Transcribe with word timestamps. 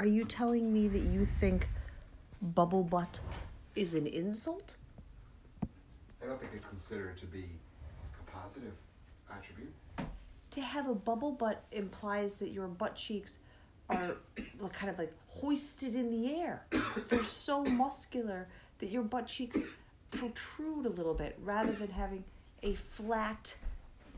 Are 0.00 0.06
you 0.06 0.24
telling 0.24 0.72
me 0.72 0.88
that 0.88 1.02
you 1.02 1.26
think 1.26 1.68
bubble 2.40 2.82
butt 2.82 3.20
is 3.76 3.92
an 3.92 4.06
insult? 4.06 4.76
I 5.62 6.26
don't 6.26 6.40
think 6.40 6.52
it's 6.54 6.64
considered 6.64 7.18
to 7.18 7.26
be 7.26 7.44
a 8.18 8.30
positive 8.30 8.72
attribute. 9.30 9.74
To 10.52 10.60
have 10.62 10.88
a 10.88 10.94
bubble 10.94 11.32
butt 11.32 11.62
implies 11.70 12.36
that 12.36 12.48
your 12.48 12.66
butt 12.66 12.96
cheeks 12.96 13.40
are 13.90 14.16
kind 14.72 14.88
of 14.88 14.98
like 14.98 15.12
hoisted 15.28 15.94
in 15.94 16.10
the 16.10 16.34
air. 16.34 16.64
They're 17.10 17.22
so 17.22 17.62
muscular 17.64 18.48
that 18.78 18.88
your 18.88 19.02
butt 19.02 19.26
cheeks 19.26 19.58
protrude 20.12 20.86
a 20.86 20.88
little 20.88 21.12
bit 21.12 21.38
rather 21.44 21.72
than 21.72 21.90
having 21.90 22.24
a 22.62 22.74
flat 22.74 23.54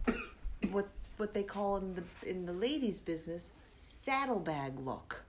what 0.70 0.86
what 1.16 1.34
they 1.34 1.42
call 1.42 1.78
in 1.78 1.96
the 1.96 2.04
in 2.24 2.46
the 2.46 2.52
ladies 2.52 3.00
business 3.00 3.50
saddlebag 3.74 4.78
look 4.78 5.24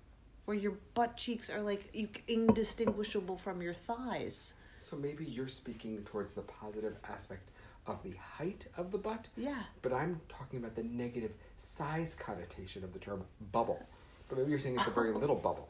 where 0.46 0.58
your 0.58 0.74
butt 0.94 1.16
cheeks 1.18 1.50
are 1.50 1.62
like 1.62 1.90
you- 1.94 2.10
indistinguishable 2.28 3.38
from 3.38 3.62
your 3.62 3.74
thighs. 3.74 4.54
So 4.78 4.98
maybe 4.98 5.26
you're 5.26 5.48
speaking 5.48 6.04
towards 6.04 6.34
the 6.34 6.42
positive 6.42 6.98
aspect 7.10 7.50
of 7.88 8.02
the 8.04 8.12
height 8.18 8.68
of 8.78 8.92
the 8.92 8.98
butt, 8.98 9.30
Yeah. 9.38 9.64
but 9.82 9.94
I'm 9.94 10.22
talking 10.30 10.60
about 10.60 10.76
the 10.76 10.84
negative 10.84 11.34
size 11.58 12.16
connotation 12.16 12.84
of 12.84 12.94
the 12.94 13.00
term 13.00 13.26
bubble. 13.52 13.86
But 14.28 14.38
maybe 14.38 14.50
you're 14.50 14.60
saying 14.60 14.78
it's 14.78 14.88
a 14.88 14.92
very 14.92 15.12
little 15.24 15.36
bubble. 15.36 15.70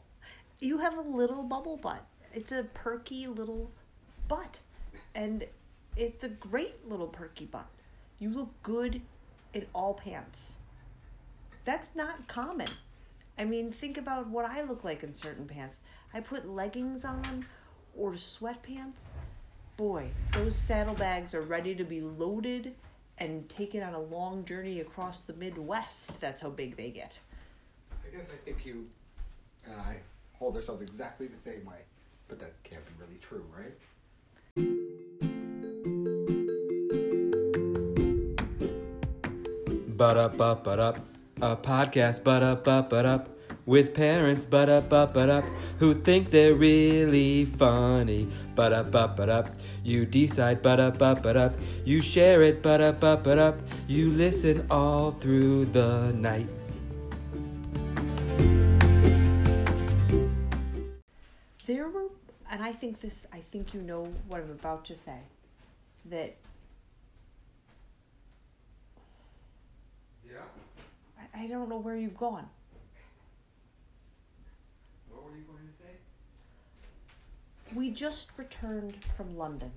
You 0.60 0.78
have 0.78 0.96
a 0.96 1.00
little 1.00 1.42
bubble 1.42 1.76
butt. 1.76 2.04
It's 2.32 2.52
a 2.52 2.64
perky 2.74 3.26
little 3.26 3.70
butt. 4.28 4.60
And 5.14 5.46
it's 5.96 6.24
a 6.24 6.28
great 6.28 6.88
little 6.88 7.06
perky 7.08 7.44
butt. 7.46 7.66
You 8.18 8.30
look 8.30 8.50
good 8.62 9.00
in 9.52 9.66
all 9.74 9.94
pants. 9.94 10.56
That's 11.64 11.94
not 11.94 12.26
common. 12.28 12.66
I 13.36 13.44
mean, 13.44 13.72
think 13.72 13.98
about 13.98 14.28
what 14.28 14.44
I 14.44 14.62
look 14.62 14.84
like 14.84 15.02
in 15.02 15.12
certain 15.12 15.46
pants. 15.46 15.80
I 16.12 16.20
put 16.20 16.48
leggings 16.48 17.04
on 17.04 17.44
or 17.96 18.12
sweatpants. 18.12 19.06
Boy, 19.76 20.06
those 20.32 20.56
saddlebags 20.56 21.34
are 21.34 21.42
ready 21.42 21.74
to 21.74 21.84
be 21.84 22.00
loaded 22.00 22.74
and 23.18 23.48
taken 23.48 23.82
on 23.82 23.94
a 23.94 24.00
long 24.00 24.44
journey 24.44 24.80
across 24.80 25.22
the 25.22 25.32
Midwest. 25.32 26.20
That's 26.20 26.40
how 26.40 26.50
big 26.50 26.76
they 26.76 26.90
get. 26.90 27.18
I 27.90 28.16
guess 28.16 28.28
I 28.28 28.36
think 28.44 28.64
you 28.64 28.86
and 29.64 29.74
I 29.80 29.96
hold 30.34 30.54
ourselves 30.54 30.80
exactly 30.80 31.26
the 31.26 31.36
same 31.36 31.64
way, 31.64 31.78
but 32.28 32.38
that 32.38 32.52
can't 32.62 32.84
be 32.86 32.92
really 33.00 33.18
true, 33.20 33.44
right? 33.56 33.74
But 39.96 40.16
up, 40.16 40.40
up, 40.40 40.64
but 40.64 40.78
up, 40.78 40.98
a 41.40 41.56
podcast, 41.56 42.24
but 42.24 42.42
up, 42.42 42.66
up, 42.68 42.90
but 42.90 43.06
up, 43.06 43.28
with 43.66 43.94
parents, 43.94 44.44
but 44.44 44.68
up, 44.68 44.92
up, 44.92 45.14
but 45.14 45.30
up, 45.30 45.44
who 45.78 45.94
think 45.94 46.30
they're 46.30 46.54
really 46.54 47.44
funny, 47.44 48.28
but 48.54 48.72
up, 48.72 48.94
up, 48.94 49.16
but 49.16 49.28
up. 49.28 49.48
You 49.82 50.06
decide, 50.06 50.62
but 50.62 50.80
up, 50.80 51.00
up, 51.02 51.22
but 51.22 51.36
up. 51.36 51.54
You 51.84 52.00
share 52.00 52.42
it, 52.42 52.62
but 52.62 52.80
up, 52.80 53.02
up, 53.02 53.24
but 53.24 53.38
up. 53.38 53.58
You 53.88 54.10
listen 54.10 54.66
all 54.70 55.12
through 55.12 55.66
the 55.66 56.12
night. 56.12 56.48
There 61.66 61.88
were, 61.88 62.10
and 62.50 62.62
I 62.62 62.72
think 62.72 63.00
this, 63.00 63.26
I 63.32 63.40
think 63.50 63.72
you 63.72 63.80
know 63.80 64.08
what 64.28 64.40
I'm 64.40 64.50
about 64.50 64.84
to 64.86 64.94
say, 64.94 65.18
that 66.10 66.36
Yeah. 70.26 70.63
I, 71.36 71.46
don't 71.46 71.68
know 71.68 71.78
where 71.78 71.96
you've 71.96 72.16
gone. 72.16 72.48
What 75.10 75.24
were 75.24 75.36
you 75.36 75.44
going 75.44 75.66
to 75.66 75.72
say? 75.82 77.74
We 77.74 77.90
just 77.90 78.30
returned 78.36 78.96
from 79.16 79.36
London, 79.36 79.72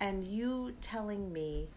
and 0.00 0.26
you 0.26 0.74
telling 0.80 1.32
me 1.32 1.68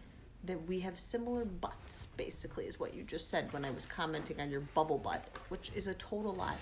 that 0.44 0.66
we 0.68 0.80
have 0.80 1.00
similar 1.00 1.44
butts, 1.44 2.08
basically, 2.16 2.66
is 2.66 2.78
what 2.78 2.94
you 2.94 3.02
just 3.02 3.30
said 3.30 3.52
when 3.52 3.64
I 3.64 3.70
was 3.70 3.86
commenting 3.86 4.40
on 4.40 4.50
your 4.50 4.60
bubble 4.60 4.98
butt, 4.98 5.24
which 5.48 5.72
is 5.74 5.86
a 5.86 5.94
total 5.94 6.34
lie. 6.34 6.56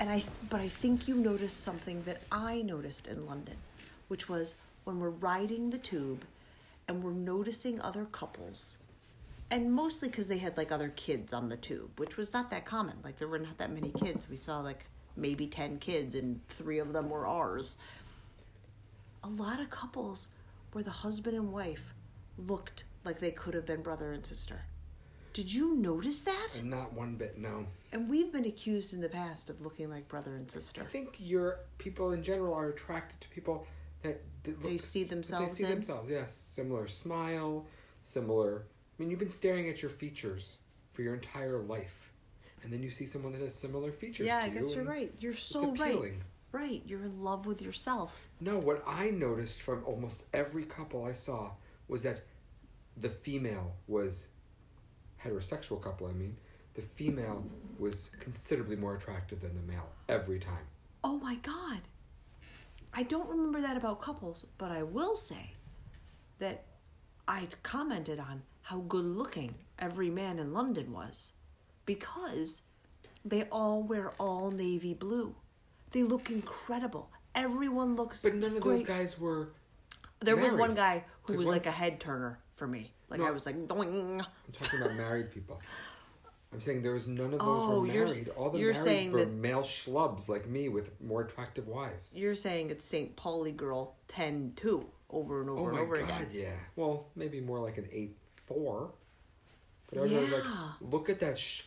And 0.00 0.08
I, 0.08 0.22
but 0.48 0.60
I 0.60 0.68
think 0.68 1.08
you 1.08 1.16
noticed 1.16 1.62
something 1.62 2.02
that 2.04 2.22
I 2.30 2.62
noticed 2.62 3.06
in 3.06 3.26
London, 3.26 3.56
which 4.08 4.28
was 4.28 4.54
when 4.84 4.98
we're 4.98 5.10
riding 5.10 5.70
the 5.70 5.78
tube, 5.78 6.24
and 6.88 7.02
we're 7.02 7.12
noticing 7.12 7.80
other 7.80 8.04
couples, 8.04 8.76
and 9.52 9.70
mostly 9.70 10.08
because 10.08 10.28
they 10.28 10.38
had 10.38 10.56
like 10.56 10.72
other 10.72 10.88
kids 10.96 11.34
on 11.34 11.50
the 11.50 11.58
tube, 11.58 12.00
which 12.00 12.16
was 12.16 12.32
not 12.32 12.50
that 12.50 12.64
common. 12.64 12.96
Like 13.04 13.18
there 13.18 13.28
were 13.28 13.38
not 13.38 13.58
that 13.58 13.70
many 13.70 13.90
kids. 13.90 14.26
We 14.28 14.38
saw 14.38 14.60
like 14.60 14.86
maybe 15.14 15.46
ten 15.46 15.78
kids, 15.78 16.14
and 16.14 16.40
three 16.48 16.78
of 16.78 16.94
them 16.94 17.10
were 17.10 17.26
ours. 17.26 17.76
A 19.22 19.28
lot 19.28 19.60
of 19.60 19.68
couples 19.68 20.26
where 20.72 20.82
the 20.82 20.90
husband 20.90 21.36
and 21.36 21.52
wife 21.52 21.92
looked 22.38 22.84
like 23.04 23.20
they 23.20 23.30
could 23.30 23.52
have 23.52 23.66
been 23.66 23.82
brother 23.82 24.12
and 24.12 24.24
sister. 24.24 24.62
Did 25.34 25.52
you 25.52 25.76
notice 25.76 26.22
that? 26.22 26.62
Not 26.64 26.94
one 26.94 27.16
bit, 27.16 27.38
no. 27.38 27.66
And 27.92 28.08
we've 28.08 28.32
been 28.32 28.46
accused 28.46 28.94
in 28.94 29.02
the 29.02 29.08
past 29.08 29.50
of 29.50 29.60
looking 29.60 29.90
like 29.90 30.08
brother 30.08 30.34
and 30.34 30.50
sister. 30.50 30.80
I 30.80 30.86
think 30.86 31.16
your 31.18 31.60
people 31.76 32.12
in 32.12 32.22
general 32.22 32.54
are 32.54 32.70
attracted 32.70 33.20
to 33.20 33.28
people 33.28 33.66
that, 34.02 34.22
that 34.44 34.62
They 34.62 34.78
see 34.78 35.04
themselves 35.04 35.58
They 35.58 35.64
see 35.64 35.70
in? 35.70 35.76
themselves, 35.76 36.10
yes. 36.10 36.34
Similar 36.34 36.86
smile, 36.88 37.66
similar. 38.02 38.64
I 39.02 39.04
mean, 39.04 39.10
you've 39.10 39.18
been 39.18 39.30
staring 39.30 39.68
at 39.68 39.82
your 39.82 39.90
features 39.90 40.58
for 40.92 41.02
your 41.02 41.14
entire 41.14 41.58
life, 41.58 42.12
and 42.62 42.72
then 42.72 42.84
you 42.84 42.90
see 42.90 43.04
someone 43.04 43.32
that 43.32 43.40
has 43.42 43.52
similar 43.52 43.90
features. 43.90 44.28
Yeah, 44.28 44.38
to 44.38 44.46
I 44.46 44.48
guess 44.50 44.68
you, 44.68 44.76
you're 44.76 44.84
right. 44.84 45.12
You're 45.18 45.34
so 45.34 45.74
right. 45.74 46.14
Right, 46.52 46.82
you're 46.86 47.02
in 47.02 47.20
love 47.20 47.44
with 47.44 47.60
yourself. 47.60 48.28
No, 48.40 48.58
what 48.58 48.84
I 48.86 49.10
noticed 49.10 49.60
from 49.60 49.82
almost 49.84 50.26
every 50.32 50.62
couple 50.62 51.04
I 51.04 51.10
saw 51.10 51.50
was 51.88 52.04
that 52.04 52.20
the 52.96 53.08
female 53.08 53.72
was 53.88 54.28
heterosexual 55.24 55.82
couple. 55.82 56.06
I 56.06 56.12
mean, 56.12 56.36
the 56.74 56.82
female 56.82 57.44
was 57.80 58.08
considerably 58.20 58.76
more 58.76 58.94
attractive 58.94 59.40
than 59.40 59.56
the 59.56 59.72
male 59.72 59.88
every 60.08 60.38
time. 60.38 60.66
Oh 61.02 61.18
my 61.18 61.34
god. 61.36 61.80
I 62.94 63.02
don't 63.02 63.28
remember 63.28 63.62
that 63.62 63.76
about 63.76 64.00
couples, 64.00 64.46
but 64.58 64.70
I 64.70 64.84
will 64.84 65.16
say 65.16 65.54
that 66.38 66.66
I 67.26 67.48
commented 67.64 68.20
on 68.20 68.42
how 68.72 68.78
good 68.88 69.04
looking 69.04 69.54
every 69.78 70.08
man 70.08 70.38
in 70.38 70.54
London 70.54 70.90
was 70.92 71.32
because 71.84 72.62
they 73.22 73.42
all 73.52 73.82
wear 73.82 74.12
all 74.18 74.50
navy 74.50 74.94
blue. 74.94 75.34
They 75.90 76.02
look 76.02 76.30
incredible. 76.30 77.10
Everyone 77.34 77.96
looks 77.96 78.22
But 78.22 78.34
none 78.34 78.56
of 78.56 78.60
great. 78.62 78.78
those 78.78 78.86
guys 78.86 79.18
were. 79.18 79.50
There 80.20 80.36
was 80.36 80.54
one 80.54 80.74
guy 80.74 81.04
who 81.24 81.34
was 81.34 81.42
like 81.44 81.66
a 81.66 81.70
head 81.70 82.00
turner 82.00 82.38
for 82.56 82.66
me. 82.66 82.92
Like 83.10 83.20
No. 83.20 83.26
I 83.26 83.30
was 83.30 83.44
like, 83.44 83.68
doing. 83.68 84.22
I'm 84.22 84.52
talking 84.58 84.80
about 84.80 84.94
married 84.94 85.30
people. 85.30 85.60
I'm 86.50 86.60
saying 86.62 86.80
there 86.82 86.94
was 86.94 87.06
none 87.08 87.26
of 87.34 87.40
those 87.40 87.40
Oh, 87.42 87.80
were 87.82 87.86
you're- 87.88 88.06
married. 88.06 88.28
All 88.30 88.48
the 88.50 88.58
you're 88.58 88.72
married 88.72 88.84
saying 88.84 89.12
were 89.12 89.18
that- 89.20 89.32
male 89.32 89.60
schlubs 89.62 90.28
like 90.28 90.48
me 90.48 90.70
with 90.70 90.98
more 90.98 91.20
attractive 91.22 91.68
wives. 91.68 92.16
You're 92.16 92.34
saying 92.34 92.70
it's 92.70 92.86
St. 92.86 93.14
Pauli 93.16 93.52
girl 93.52 93.96
10 94.08 94.54
2 94.56 94.86
over 95.10 95.42
and 95.42 95.50
over 95.50 95.60
oh 95.60 95.68
and 95.68 95.78
over 95.78 95.96
god, 95.98 96.22
again. 96.22 96.26
yeah. 96.32 96.52
Well, 96.76 97.08
maybe 97.14 97.40
more 97.42 97.58
like 97.58 97.76
an 97.76 97.86
eight 97.92 98.16
four. 98.54 98.92
But 99.88 99.98
everyone's 99.98 100.30
Yeah. 100.30 100.36
like, 100.38 100.92
look 100.92 101.10
at 101.10 101.20
that 101.20 101.38
sh- 101.38 101.64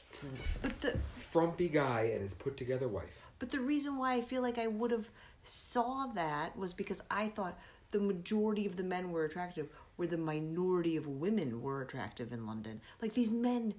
But 0.61 0.81
the 0.81 0.97
frumpy 1.17 1.69
guy 1.69 2.01
and 2.03 2.21
his 2.21 2.33
put 2.33 2.57
together 2.57 2.87
wife. 2.87 3.21
But 3.39 3.51
the 3.51 3.59
reason 3.59 3.97
why 3.97 4.13
I 4.13 4.21
feel 4.21 4.41
like 4.41 4.57
I 4.57 4.67
would 4.67 4.91
have 4.91 5.09
saw 5.43 6.07
that 6.15 6.57
was 6.57 6.73
because 6.73 7.01
I 7.11 7.27
thought 7.29 7.59
the 7.91 7.99
majority 7.99 8.65
of 8.65 8.77
the 8.77 8.83
men 8.83 9.11
were 9.11 9.25
attractive, 9.25 9.69
where 9.95 10.07
the 10.07 10.17
minority 10.17 10.95
of 10.97 11.05
women 11.07 11.61
were 11.61 11.81
attractive 11.81 12.33
in 12.33 12.45
London. 12.47 12.81
Like 13.01 13.13
these 13.13 13.31
men, 13.31 13.75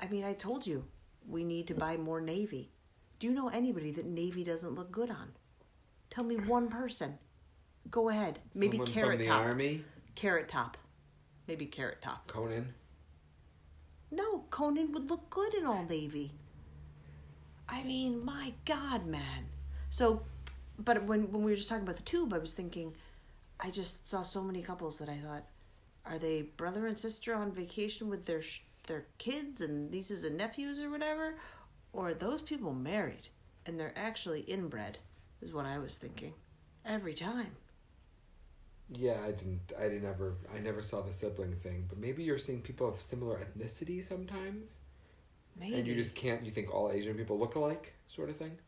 I 0.00 0.06
mean, 0.08 0.24
I 0.24 0.34
told 0.34 0.66
you, 0.66 0.84
we 1.28 1.42
need 1.44 1.66
to 1.68 1.74
buy 1.74 1.96
more 1.96 2.20
navy. 2.20 2.70
Do 3.20 3.26
you 3.26 3.32
know 3.32 3.48
anybody 3.48 3.90
that 3.92 4.04
navy 4.04 4.44
doesn't 4.44 4.74
look 4.74 4.90
good 4.92 5.10
on? 5.10 5.32
Tell 6.10 6.24
me 6.24 6.36
one 6.36 6.68
person. 6.68 7.18
Go 7.90 8.08
ahead. 8.10 8.40
Maybe 8.54 8.76
Someone 8.76 8.92
carrot 8.92 9.10
from 9.12 9.22
the 9.22 9.28
top. 9.28 9.42
army, 9.44 9.84
Carrot 10.14 10.48
top. 10.48 10.76
Maybe 11.46 11.66
carrot 11.66 12.00
top. 12.00 12.26
Conan. 12.28 12.74
No, 14.10 14.44
Conan 14.50 14.92
would 14.92 15.08
look 15.08 15.30
good 15.30 15.54
in 15.54 15.66
all 15.66 15.84
navy. 15.84 16.32
I 17.68 17.82
mean, 17.82 18.24
my 18.24 18.52
God, 18.66 19.06
man. 19.06 19.46
So, 19.88 20.22
but 20.78 21.02
when 21.04 21.32
when 21.32 21.42
we 21.42 21.52
were 21.52 21.56
just 21.56 21.68
talking 21.68 21.84
about 21.84 21.96
the 21.96 22.02
tube, 22.02 22.32
I 22.34 22.38
was 22.38 22.54
thinking, 22.54 22.94
I 23.58 23.70
just 23.70 24.06
saw 24.06 24.22
so 24.22 24.42
many 24.42 24.62
couples 24.62 24.98
that 24.98 25.08
I 25.08 25.16
thought, 25.16 25.44
are 26.04 26.18
they 26.18 26.42
brother 26.42 26.86
and 26.86 26.98
sister 26.98 27.34
on 27.34 27.52
vacation 27.52 28.08
with 28.08 28.26
their 28.26 28.42
sh- 28.42 28.62
their 28.86 29.06
kids 29.18 29.60
and 29.60 29.90
nieces 29.90 30.24
and 30.24 30.36
nephews 30.36 30.80
or 30.80 30.90
whatever, 30.90 31.36
or 31.92 32.08
are 32.08 32.14
those 32.14 32.42
people 32.42 32.74
married 32.74 33.28
and 33.64 33.78
they're 33.80 33.94
actually 33.96 34.40
inbred? 34.40 34.98
Is 35.40 35.52
what 35.52 35.66
I 35.66 35.78
was 35.78 35.96
thinking, 35.96 36.34
every 36.84 37.14
time. 37.14 37.56
Yeah, 38.94 39.20
I 39.24 39.32
didn't. 39.32 39.72
I 39.78 39.84
didn't 39.84 40.08
ever. 40.08 40.34
I 40.54 40.58
never 40.58 40.82
saw 40.82 41.00
the 41.00 41.12
sibling 41.12 41.54
thing. 41.56 41.86
But 41.88 41.98
maybe 41.98 42.22
you're 42.22 42.38
seeing 42.38 42.60
people 42.60 42.88
of 42.88 43.00
similar 43.00 43.38
ethnicity 43.38 44.02
sometimes. 44.04 44.80
Maybe. 45.58 45.74
and 45.74 45.86
you 45.86 45.94
just 45.94 46.14
can't. 46.14 46.44
You 46.44 46.50
think 46.50 46.72
all 46.72 46.90
Asian 46.90 47.14
people 47.16 47.38
look 47.38 47.54
alike, 47.54 47.94
sort 48.08 48.30
of 48.30 48.36
thing. 48.36 48.58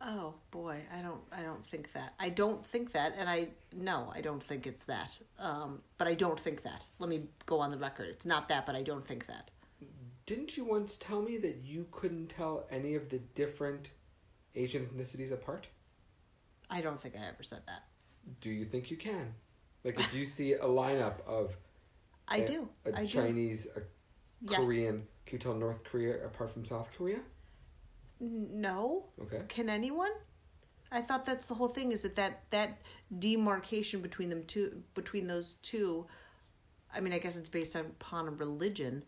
Oh 0.00 0.34
boy, 0.50 0.82
I 0.96 1.00
don't 1.00 1.20
I 1.32 1.42
don't 1.42 1.66
think 1.66 1.92
that. 1.94 2.14
I 2.20 2.28
don't 2.28 2.64
think 2.64 2.92
that 2.92 3.14
and 3.16 3.28
I 3.28 3.48
no, 3.74 4.12
I 4.14 4.20
don't 4.20 4.42
think 4.42 4.66
it's 4.66 4.84
that. 4.84 5.16
Um 5.38 5.80
but 5.96 6.06
I 6.06 6.14
don't 6.14 6.38
think 6.38 6.62
that. 6.62 6.84
Let 6.98 7.08
me 7.08 7.28
go 7.46 7.60
on 7.60 7.70
the 7.70 7.78
record. 7.78 8.08
It's 8.08 8.26
not 8.26 8.48
that, 8.48 8.66
but 8.66 8.76
I 8.76 8.82
don't 8.82 9.06
think 9.06 9.26
that. 9.26 9.50
Didn't 10.26 10.56
you 10.56 10.64
once 10.64 10.96
tell 10.96 11.22
me 11.22 11.38
that 11.38 11.62
you 11.64 11.86
couldn't 11.92 12.28
tell 12.28 12.66
any 12.70 12.94
of 12.94 13.08
the 13.08 13.18
different 13.34 13.90
Asian 14.54 14.84
ethnicities 14.86 15.32
apart? 15.32 15.68
I 16.68 16.80
don't 16.80 17.00
think 17.00 17.14
I 17.16 17.26
ever 17.26 17.42
said 17.42 17.62
that. 17.66 17.84
Do 18.40 18.50
you 18.50 18.64
think 18.64 18.90
you 18.90 18.96
can? 18.96 19.34
Like 19.84 19.98
if 19.98 20.14
you 20.14 20.24
see 20.36 20.54
a 20.54 20.64
lineup 20.64 21.26
of 21.26 21.56
I 22.28 22.38
a, 22.38 22.48
do. 22.48 22.68
a 22.84 23.00
I 23.00 23.04
Chinese, 23.04 23.66
a 23.76 23.80
do. 23.80 23.86
Yes. 24.42 24.60
Korean, 24.60 25.06
can 25.24 25.36
you 25.36 25.38
tell 25.38 25.54
North 25.54 25.82
Korea 25.84 26.24
apart 26.24 26.52
from 26.52 26.64
South 26.64 26.88
Korea? 26.96 27.20
No. 28.20 29.06
Okay. 29.22 29.42
Can 29.48 29.68
anyone? 29.68 30.10
I 30.92 31.00
thought 31.00 31.26
that's 31.26 31.46
the 31.46 31.54
whole 31.54 31.68
thing 31.68 31.92
is 31.92 32.02
that 32.02 32.16
that 32.16 32.42
that 32.50 32.78
demarcation 33.18 34.00
between 34.00 34.28
them 34.28 34.44
two 34.46 34.82
between 34.94 35.26
those 35.26 35.54
two 35.62 36.06
I 36.94 37.00
mean, 37.00 37.12
I 37.12 37.18
guess 37.18 37.36
it's 37.36 37.48
based 37.48 37.74
upon 37.74 38.28
a 38.28 38.30
religion, 38.30 39.04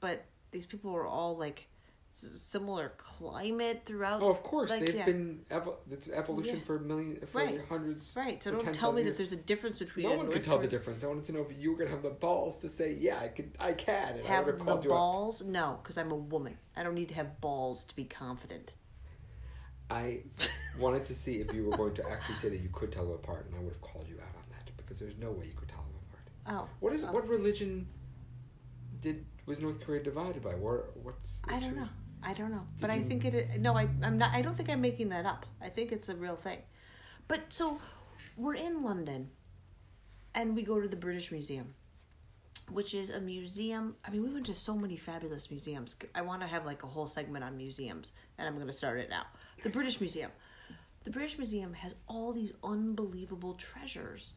but 0.00 0.24
these 0.52 0.66
people 0.66 0.94
are 0.94 1.06
all 1.06 1.36
like 1.36 1.66
similar 2.14 2.92
climate 2.98 3.82
throughout 3.86 4.22
Oh, 4.22 4.28
of 4.30 4.42
course. 4.42 4.70
like, 4.70 4.84
They've 4.86 4.94
yeah. 4.96 5.04
been 5.06 5.44
evo- 5.50 5.76
it's 5.90 6.08
evolution 6.08 6.56
Yeah. 6.58 6.64
for 6.64 6.78
million 6.78 7.24
for 7.26 7.38
Right. 7.38 7.60
hundreds. 7.68 8.14
Right, 8.16 8.42
so 8.42 8.50
don't 8.52 8.74
tell 8.74 8.92
me 8.92 9.02
that 9.04 9.16
there's 9.16 9.32
a 9.32 9.36
difference 9.36 9.78
between 9.78 10.08
No 10.08 10.16
one 10.16 10.30
could 10.30 10.44
tell 10.44 10.58
the 10.58 10.68
difference. 10.68 11.02
I 11.02 11.06
wanted 11.06 11.24
to 11.26 11.32
know 11.32 11.40
if 11.48 11.56
you 11.58 11.72
were 11.72 11.78
gonna 11.78 11.90
have 11.90 12.02
the 12.02 12.10
balls 12.10 12.58
to 12.58 12.68
say, 12.68 12.92
"Yeah, 12.92 13.18
I 13.18 13.28
could, 13.28 13.56
I 13.58 13.72
can," 13.72 14.16
and 14.18 14.26
have 14.26 14.44
would 14.46 14.52
have 14.54 14.58
the 14.58 14.64
called 14.64 14.84
you 14.84 14.90
balls. 14.90 15.42
No, 15.42 15.78
because 15.82 15.96
I'm 15.98 16.12
a 16.12 16.16
woman. 16.16 16.58
I 16.76 16.82
don't 16.82 16.94
need 16.94 17.08
to 17.08 17.14
have 17.14 17.40
balls 17.40 17.84
to 17.84 17.96
be 17.96 18.04
confident. 18.04 18.72
I 19.90 20.22
wanted 20.78 21.04
to 21.06 21.14
see 21.14 21.40
if 21.40 21.52
you 21.52 21.64
were 21.64 21.76
going 21.76 21.94
to 21.94 22.08
actually 22.10 22.36
say 22.36 22.48
that 22.48 22.60
you 22.60 22.68
could 22.70 22.92
tell 22.92 23.04
them 23.04 23.14
apart, 23.14 23.46
and 23.46 23.54
I 23.54 23.58
would 23.60 23.72
have 23.72 23.82
called 23.82 24.08
you 24.08 24.16
out 24.20 24.34
on 24.36 24.44
that 24.50 24.70
because 24.76 24.98
there's 24.98 25.16
no 25.18 25.30
way 25.30 25.46
you 25.46 25.54
could 25.54 25.68
tell 25.68 25.82
them 25.82 25.94
apart. 26.08 26.28
Oh, 26.46 26.68
What 26.80 26.92
is 26.94 27.04
Oh. 27.04 27.12
what 27.12 27.26
religion 27.28 27.88
did 29.00 29.26
was 29.46 29.58
North 29.60 29.80
Korea 29.80 30.02
divided 30.02 30.42
by? 30.42 30.54
What 30.54 30.96
what's 30.96 31.40
I 31.44 31.58
don't 31.58 31.70
two- 31.70 31.76
know. 31.80 31.88
I 32.24 32.32
don't 32.34 32.50
know, 32.52 32.66
but 32.80 32.88
Did 32.88 32.94
I 32.94 32.98
you- 33.00 33.04
think 33.08 33.24
it. 33.24 33.50
i- 33.52 33.56
No, 33.56 33.76
I, 33.76 33.88
I'm 34.02 34.16
not. 34.18 34.32
I 34.32 34.42
don't 34.42 34.56
think 34.56 34.68
I'm 34.70 34.80
making 34.80 35.08
that 35.10 35.26
up. 35.26 35.44
I 35.60 35.68
think 35.68 35.90
it's 35.92 36.08
a 36.08 36.14
real 36.16 36.36
thing. 36.36 36.58
But 37.28 37.52
so, 37.52 37.80
we're 38.36 38.54
in 38.54 38.82
London, 38.82 39.30
and 40.34 40.54
we 40.54 40.62
go 40.62 40.80
to 40.80 40.88
the 40.88 40.96
British 40.96 41.32
Museum, 41.32 41.74
which 42.70 42.94
is 42.94 43.10
a 43.10 43.20
museum. 43.20 43.96
I 44.04 44.10
mean, 44.10 44.22
we 44.22 44.30
went 44.32 44.46
to 44.46 44.54
so 44.54 44.76
many 44.76 44.96
fabulous 44.96 45.50
museums. 45.50 45.96
I 46.14 46.22
want 46.22 46.40
to 46.42 46.46
have 46.46 46.64
like 46.64 46.82
a 46.84 46.86
whole 46.86 47.06
segment 47.06 47.44
on 47.44 47.56
museums, 47.56 48.12
and 48.38 48.46
I'm 48.46 48.54
going 48.54 48.66
to 48.68 48.72
start 48.72 48.98
it 49.00 49.10
now. 49.10 49.24
The 49.62 49.70
British 49.70 50.00
Museum. 50.00 50.30
The 51.04 51.10
British 51.10 51.36
Museum 51.38 51.72
has 51.74 51.94
all 52.06 52.32
these 52.32 52.52
unbelievable 52.62 53.54
treasures 53.54 54.34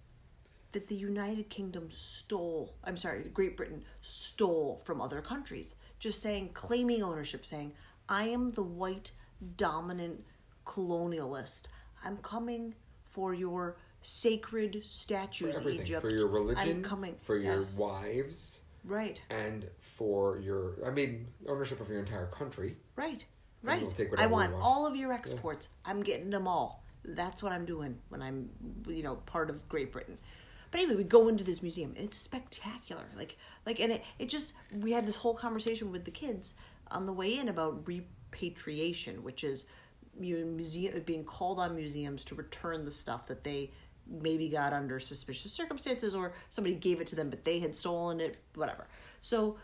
that 0.76 0.90
the 0.90 0.96
United 0.96 1.50
Kingdom 1.50 1.88
stole. 1.90 2.76
I'm 2.84 2.98
sorry, 2.98 3.24
Great 3.34 3.56
Britain 3.56 3.82
stole 4.02 4.82
from 4.84 5.00
other 5.00 5.22
countries. 5.22 5.76
Just 6.00 6.22
saying, 6.22 6.50
claiming 6.54 7.02
ownership, 7.02 7.46
saying, 7.46 7.72
I 8.10 8.26
am 8.28 8.52
the 8.52 8.62
white 8.62 9.12
dominant 9.56 10.26
colonialist. 10.68 11.70
I'm 12.04 12.18
coming 12.18 12.76
for 13.06 13.34
your 13.34 13.78
sacred 14.02 14.82
statues, 14.84 15.56
everything, 15.56 15.84
Egypt. 15.84 16.02
for 16.02 16.10
your 16.14 16.28
religion, 16.28 16.70
I'm 16.70 16.84
coming 16.84 17.16
for 17.22 17.38
your 17.38 17.56
yes. 17.60 17.80
wives, 17.80 18.60
Right, 18.84 19.20
and 19.30 19.66
for 19.80 20.40
your 20.40 20.74
I 20.86 20.92
mean 20.92 21.26
ownership 21.48 21.80
of 21.80 21.90
your 21.90 22.00
entire 22.00 22.28
country. 22.28 22.76
right, 22.98 23.24
right. 23.64 23.88
I 24.18 24.26
want 24.26 24.52
want. 24.52 24.64
all 24.64 24.86
of 24.86 24.98
your 24.98 25.14
exports. 25.14 25.70
I'm 25.86 26.04
getting 26.04 26.30
them 26.30 26.50
all. 26.50 26.84
That's 27.06 27.42
what 27.42 27.54
I'm 27.54 27.66
doing 27.66 27.98
when 28.10 28.22
I'm, 28.22 28.50
you 28.88 29.04
know, 29.04 29.16
part 29.26 29.50
of 29.50 29.68
Great 29.70 29.94
Britain. 29.94 30.18
But 30.76 30.82
anyway, 30.82 30.98
we 30.98 31.04
go 31.06 31.30
into 31.30 31.46
this 31.46 31.62
museum. 31.62 31.94
It's 31.96 32.18
spectacular. 32.18 33.06
Like, 33.16 33.38
like, 33.66 33.80
and 33.80 33.94
it, 33.94 34.04
it 34.20 34.28
just 34.28 34.56
we 34.74 34.92
had 34.92 35.08
this 35.08 35.16
whole 35.16 35.34
conversation 35.34 35.90
with 35.90 36.04
the 36.04 36.12
kids 36.12 36.54
on 36.92 37.06
the 37.06 37.14
way 37.14 37.38
in 37.38 37.48
about 37.48 37.88
repatriation, 37.88 39.24
which 39.24 39.46
is 39.46 39.68
mu- 40.20 40.44
museum 40.44 41.02
being 41.06 41.24
called 41.24 41.62
on 41.62 41.78
museums 41.78 42.26
to 42.26 42.36
return 42.36 42.84
the 42.84 42.92
stuff 42.92 43.26
that 43.28 43.46
they 43.46 43.72
maybe 44.06 44.50
got 44.50 44.74
under 44.74 45.00
suspicious 45.00 45.54
circumstances 45.54 46.14
or 46.14 46.34
somebody 46.50 46.76
gave 46.76 47.00
it 47.00 47.08
to 47.08 47.16
them 47.16 47.30
but 47.30 47.46
they 47.46 47.58
had 47.58 47.74
stolen 47.74 48.20
it 48.20 48.36
whatever 48.54 48.86
so 49.22 49.58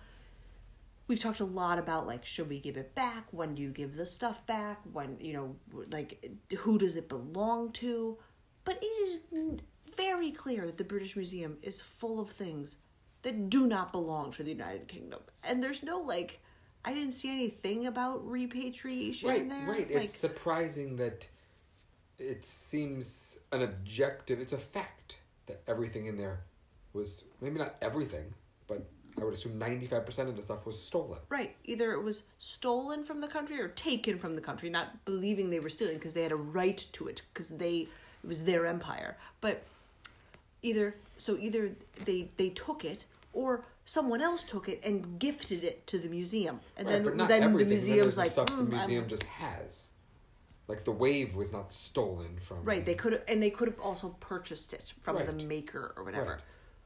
we've 1.08 1.20
talked 1.20 1.42
a 1.42 1.46
lot 1.46 1.78
about 1.78 2.08
like 2.08 2.26
should 2.26 2.50
we 2.50 2.60
give 2.60 2.76
it 2.76 2.96
back 2.96 3.28
when 3.30 3.54
do 3.54 3.62
you 3.62 3.70
give 3.70 3.96
the 3.96 4.06
stuff 4.06 4.44
back 4.48 4.80
when 4.94 5.16
you 5.20 5.32
know 5.32 5.56
like 5.92 6.28
who 6.58 6.80
does 6.80 6.96
it 6.96 7.08
belong 7.08 7.72
to 7.72 8.18
but 8.64 8.80
it 8.82 8.86
is 8.86 9.20
very 9.98 10.32
clear 10.32 10.66
that 10.66 10.78
the 10.78 10.84
british 10.84 11.16
museum 11.16 11.58
is 11.62 11.80
full 11.82 12.20
of 12.20 12.30
things 12.30 12.76
that 13.24 13.50
do 13.50 13.68
not 13.68 13.92
belong 13.92 14.32
to 14.32 14.44
the 14.44 14.52
united 14.52 14.88
kingdom 14.88 15.20
and 15.44 15.64
there's 15.64 15.84
no 15.84 16.00
like 16.00 16.40
i 16.86 16.94
didn't 16.94 17.12
see 17.12 17.30
anything 17.30 17.88
about 17.88 18.26
repatriation 18.28 19.30
Right, 19.30 19.42
in 19.42 19.50
there 19.50 19.66
right. 19.68 19.92
like 19.94 20.06
it's 20.06 20.18
surprising 20.18 20.96
that 20.98 21.28
it 22.20 22.46
seems 22.46 23.40
an 23.52 23.62
objective. 23.64 24.40
It's 24.40 24.54
a 24.54 24.58
fact 24.58 25.16
that 25.48 25.62
everything 25.68 26.06
in 26.06 26.18
there 26.18 26.42
was 26.94 27.24
maybe 27.42 27.58
not 27.58 27.76
everything, 27.82 28.34
but 28.68 28.86
I 29.20 29.24
would 29.24 29.34
assume 29.34 29.58
ninety 29.58 29.88
five 29.88 30.06
percent 30.06 30.30
of 30.30 30.36
the 30.36 30.44
stuff 30.44 30.66
was 30.66 30.80
stolen. 30.80 31.20
Right. 31.30 31.56
Either 31.66 31.94
it 31.94 32.04
was 32.04 32.24
stolen 32.38 33.04
from 33.04 33.22
the 33.22 33.28
country 33.28 33.60
or 33.60 33.70
taken 33.70 34.20
from 34.20 34.36
the 34.36 34.42
country, 34.42 34.70
not 34.70 35.04
believing 35.04 35.50
they 35.50 35.60
were 35.60 35.70
stealing 35.70 35.96
because 35.96 36.14
they 36.14 36.24
had 36.24 36.32
a 36.32 36.36
right 36.36 36.78
to 36.94 37.08
it 37.08 37.24
because 37.34 37.50
they 37.50 37.88
it 38.24 38.28
was 38.28 38.44
their 38.44 38.68
empire. 38.68 39.18
But 39.42 39.64
either 40.62 40.96
so 41.18 41.38
either 41.38 41.72
they 42.06 42.30
they 42.38 42.50
took 42.50 42.84
it 42.86 43.06
or 43.34 43.66
someone 43.86 44.22
else 44.22 44.44
took 44.44 44.68
it 44.70 44.80
and 44.84 45.20
gifted 45.20 45.64
it 45.64 45.86
to 45.88 45.98
the 45.98 46.10
museum, 46.10 46.60
and 46.78 46.88
right, 46.88 46.94
then 46.94 47.04
but 47.04 47.16
not 47.16 47.30
then 47.30 47.54
the 47.54 47.66
museum's 47.66 48.18
like, 48.18 48.32
stuff 48.32 48.48
"Mm, 48.48 48.56
the 48.56 48.62
I'm-" 48.62 48.70
museum 48.70 49.08
just 49.08 49.24
has. 49.24 49.88
Like 50.68 50.86
the 50.86 50.92
wave 50.92 51.36
was 51.36 51.52
not 51.52 51.74
stolen 51.74 52.38
from. 52.40 52.64
right. 52.64 52.86
They 52.86 52.94
could 52.94 53.12
have 53.14 53.24
and 53.28 53.44
they 53.44 53.50
could 53.50 53.68
have 53.68 53.80
also 53.80 54.16
purchased 54.20 54.72
it 54.74 54.94
from 55.02 55.18
the 55.26 55.34
maker 55.34 55.94
or 55.98 56.04
whatever. 56.04 56.32
Right. 56.32 56.40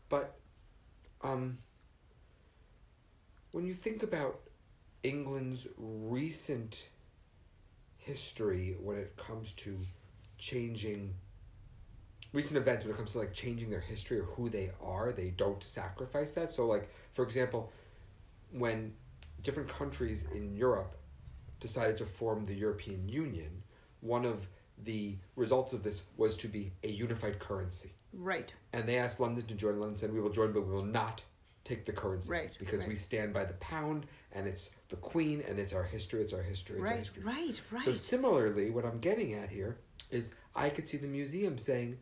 But 0.09 0.35
um 1.21 1.59
when 3.51 3.65
you 3.65 3.73
think 3.73 4.01
about 4.01 4.39
England's 5.03 5.67
recent 5.77 6.83
history 7.97 8.75
when 8.79 8.97
it 8.97 9.15
comes 9.17 9.53
to 9.53 9.77
changing 10.37 11.13
recent 12.35 12.57
events 12.57 12.83
when 12.83 12.93
it 12.93 12.97
comes 12.97 13.13
to 13.13 13.17
like 13.19 13.33
changing 13.33 13.69
their 13.69 13.79
history 13.79 14.19
or 14.19 14.23
who 14.25 14.49
they 14.49 14.69
are, 14.83 15.11
they 15.13 15.29
don't 15.31 15.63
sacrifice 15.63 16.33
that. 16.33 16.51
So 16.51 16.67
like 16.67 16.91
for 17.13 17.23
example, 17.23 17.71
when 18.51 18.93
different 19.41 19.69
countries 19.69 20.23
in 20.33 20.55
Europe 20.55 20.97
decided 21.59 21.97
to 21.97 22.05
form 22.05 22.45
the 22.45 22.53
European 22.53 23.07
Union, 23.07 23.63
one 24.01 24.25
of 24.25 24.49
the 24.83 25.15
results 25.37 25.71
of 25.73 25.81
this 25.81 26.01
was 26.17 26.35
to 26.37 26.47
be 26.49 26.73
a 26.83 26.89
unified 26.89 27.39
currency 27.39 27.93
Right. 28.13 28.51
and 28.73 28.87
they 28.87 28.97
asked 28.97 29.19
London 29.21 29.45
to 29.47 29.53
join. 29.55 29.79
London 29.79 29.97
said, 29.97 30.13
"We 30.13 30.19
will 30.19 30.29
join, 30.29 30.51
but 30.51 30.61
we 30.67 30.73
will 30.73 30.83
not 30.85 31.23
take 31.63 31.85
the 31.85 31.93
currency 31.93 32.29
Right, 32.29 32.51
because 32.59 32.85
we 32.85 32.95
stand 32.95 33.33
by 33.33 33.45
the 33.45 33.53
pound, 33.55 34.05
and 34.33 34.47
it's 34.47 34.69
the 34.89 34.97
Queen, 34.97 35.41
and 35.47 35.57
it's 35.57 35.73
our 35.73 35.83
history. 35.83 36.21
It's 36.21 36.33
our 36.33 36.43
history. 36.43 36.75
It's 36.75 36.81
our 36.81 36.89
Right. 36.91 36.99
history." 36.99 37.23
Right. 37.23 37.61
Right. 37.71 37.83
So 37.85 37.93
similarly, 37.93 38.69
what 38.69 38.85
I'm 38.85 38.99
getting 38.99 39.33
at 39.33 39.49
here 39.49 39.77
is 40.11 40.33
I 40.53 40.69
could 40.69 40.87
see 40.87 40.97
the 40.97 41.07
museum 41.07 41.57
saying, 41.57 41.97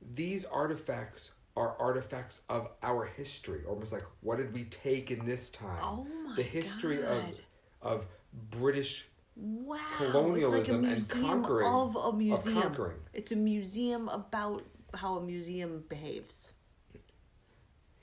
"These 0.00 0.44
artifacts 0.44 1.30
are 1.56 1.76
artifacts 1.80 2.42
of 2.48 2.68
our 2.82 3.04
history, 3.04 3.64
almost 3.66 3.92
like 3.92 4.04
what 4.20 4.36
did 4.38 4.52
we 4.54 4.64
take 4.64 5.10
in 5.10 5.26
this 5.26 5.50
time? 5.50 5.80
Oh 5.82 6.04
my 6.26 6.36
the 6.36 6.42
history 6.42 7.02
of 7.04 7.22
God. 7.22 7.34
of 7.82 8.06
British 8.50 9.08
Wow, 9.40 9.78
colonialism 9.96 10.84
it's 10.84 11.14
like 11.14 11.22
a 11.22 11.26
and 11.26 11.28
conquering- 11.30 11.66
of 11.72 11.94
a 11.96 12.12
museum. 12.12 12.60
conquering. 12.62 12.98
It's 13.12 13.30
a 13.32 13.36
museum 13.36 14.08
about 14.08 14.64
how 14.94 15.16
a 15.16 15.22
museum 15.22 15.84
behaves. 15.88 16.52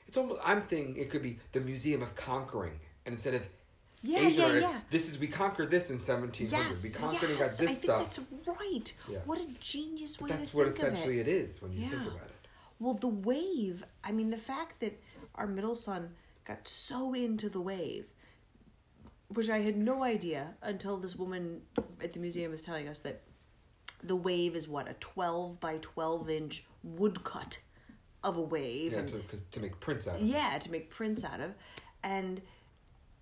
It's 0.07 0.15
almost 0.17 0.39
I'm 0.43 0.61
thinking 0.61 0.95
it 0.97 1.09
could 1.09 1.21
be 1.23 1.39
the 1.51 1.59
Museum 1.61 2.01
of 2.01 2.15
Conquering, 2.15 2.79
and 3.05 3.13
instead 3.13 3.33
of 3.33 3.47
Yeah, 4.05 4.19
Asian 4.19 4.49
yeah, 4.53 4.59
yeah. 4.59 4.79
this 4.89 5.09
is 5.09 5.19
we 5.19 5.27
conquered 5.27 5.71
this 5.71 5.89
in 5.91 5.99
seventeen 5.99 6.49
hundred. 6.49 6.65
Yes, 6.67 6.83
we 6.83 6.89
conquered 6.91 7.29
and 7.31 7.39
yes, 7.39 7.57
got 7.57 7.63
I 7.63 7.67
this 7.67 7.81
think 7.81 7.91
stuff. 7.91 8.15
that's 8.15 8.19
right. 8.59 8.93
Yeah. 9.09 9.17
What 9.25 9.39
a 9.39 9.47
genius 9.59 10.19
way 10.19 10.29
But 10.29 10.37
that's 10.37 10.53
what 10.53 10.67
essentially 10.67 11.19
of 11.19 11.27
it 11.27 11.31
is 11.31 11.61
when 11.61 11.73
you 11.73 11.89
think 11.89 12.01
about 12.01 12.15
it. 12.27 12.47
Well, 12.79 12.93
the 12.93 13.07
wave. 13.07 13.83
I 14.03 14.11
mean, 14.11 14.29
the 14.29 14.37
fact 14.37 14.79
that 14.81 15.01
our 15.35 15.47
middle 15.47 15.75
son 15.75 16.09
got 16.45 16.67
so 16.67 17.13
into 17.13 17.49
the 17.49 17.61
wave, 17.61 18.07
which 19.29 19.49
I 19.49 19.59
had 19.61 19.77
no 19.77 20.03
idea 20.03 20.53
until 20.61 20.97
this 20.97 21.15
woman 21.15 21.61
at 22.03 22.13
the 22.13 22.19
museum 22.19 22.51
was 22.51 22.61
telling 22.61 22.87
us 22.87 22.99
that 22.99 23.21
the 24.03 24.15
wave 24.15 24.55
is 24.55 24.67
what 24.67 24.87
a 24.89 24.93
twelve 24.99 25.59
by 25.59 25.77
twelve 25.81 26.29
inch 26.29 26.65
woodcut 26.83 27.59
of 28.23 28.37
a 28.37 28.41
wave, 28.41 28.91
Yeah, 28.91 28.99
and 28.99 29.07
to, 29.09 29.19
cause, 29.19 29.43
to 29.51 29.59
make 29.59 29.79
prints 29.79 30.07
out 30.07 30.15
of 30.15 30.21
it. 30.21 30.25
yeah 30.25 30.57
to 30.59 30.71
make 30.71 30.89
prints 30.89 31.23
out 31.23 31.39
of 31.39 31.53
and 32.03 32.41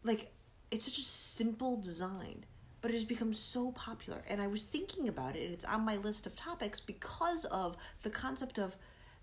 like 0.03 0.31
it's 0.73 0.85
such 0.85 0.97
a 0.97 1.01
simple 1.01 1.77
design, 1.77 2.45
but 2.81 2.89
it 2.89 2.95
has 2.95 3.03
become 3.03 3.33
so 3.33 3.71
popular. 3.73 4.23
And 4.27 4.41
I 4.41 4.47
was 4.47 4.65
thinking 4.65 5.07
about 5.07 5.35
it, 5.35 5.45
and 5.45 5.53
it's 5.53 5.65
on 5.65 5.85
my 5.85 5.97
list 5.97 6.25
of 6.25 6.35
topics 6.35 6.79
because 6.79 7.45
of 7.45 7.77
the 8.01 8.09
concept 8.09 8.57
of 8.57 8.75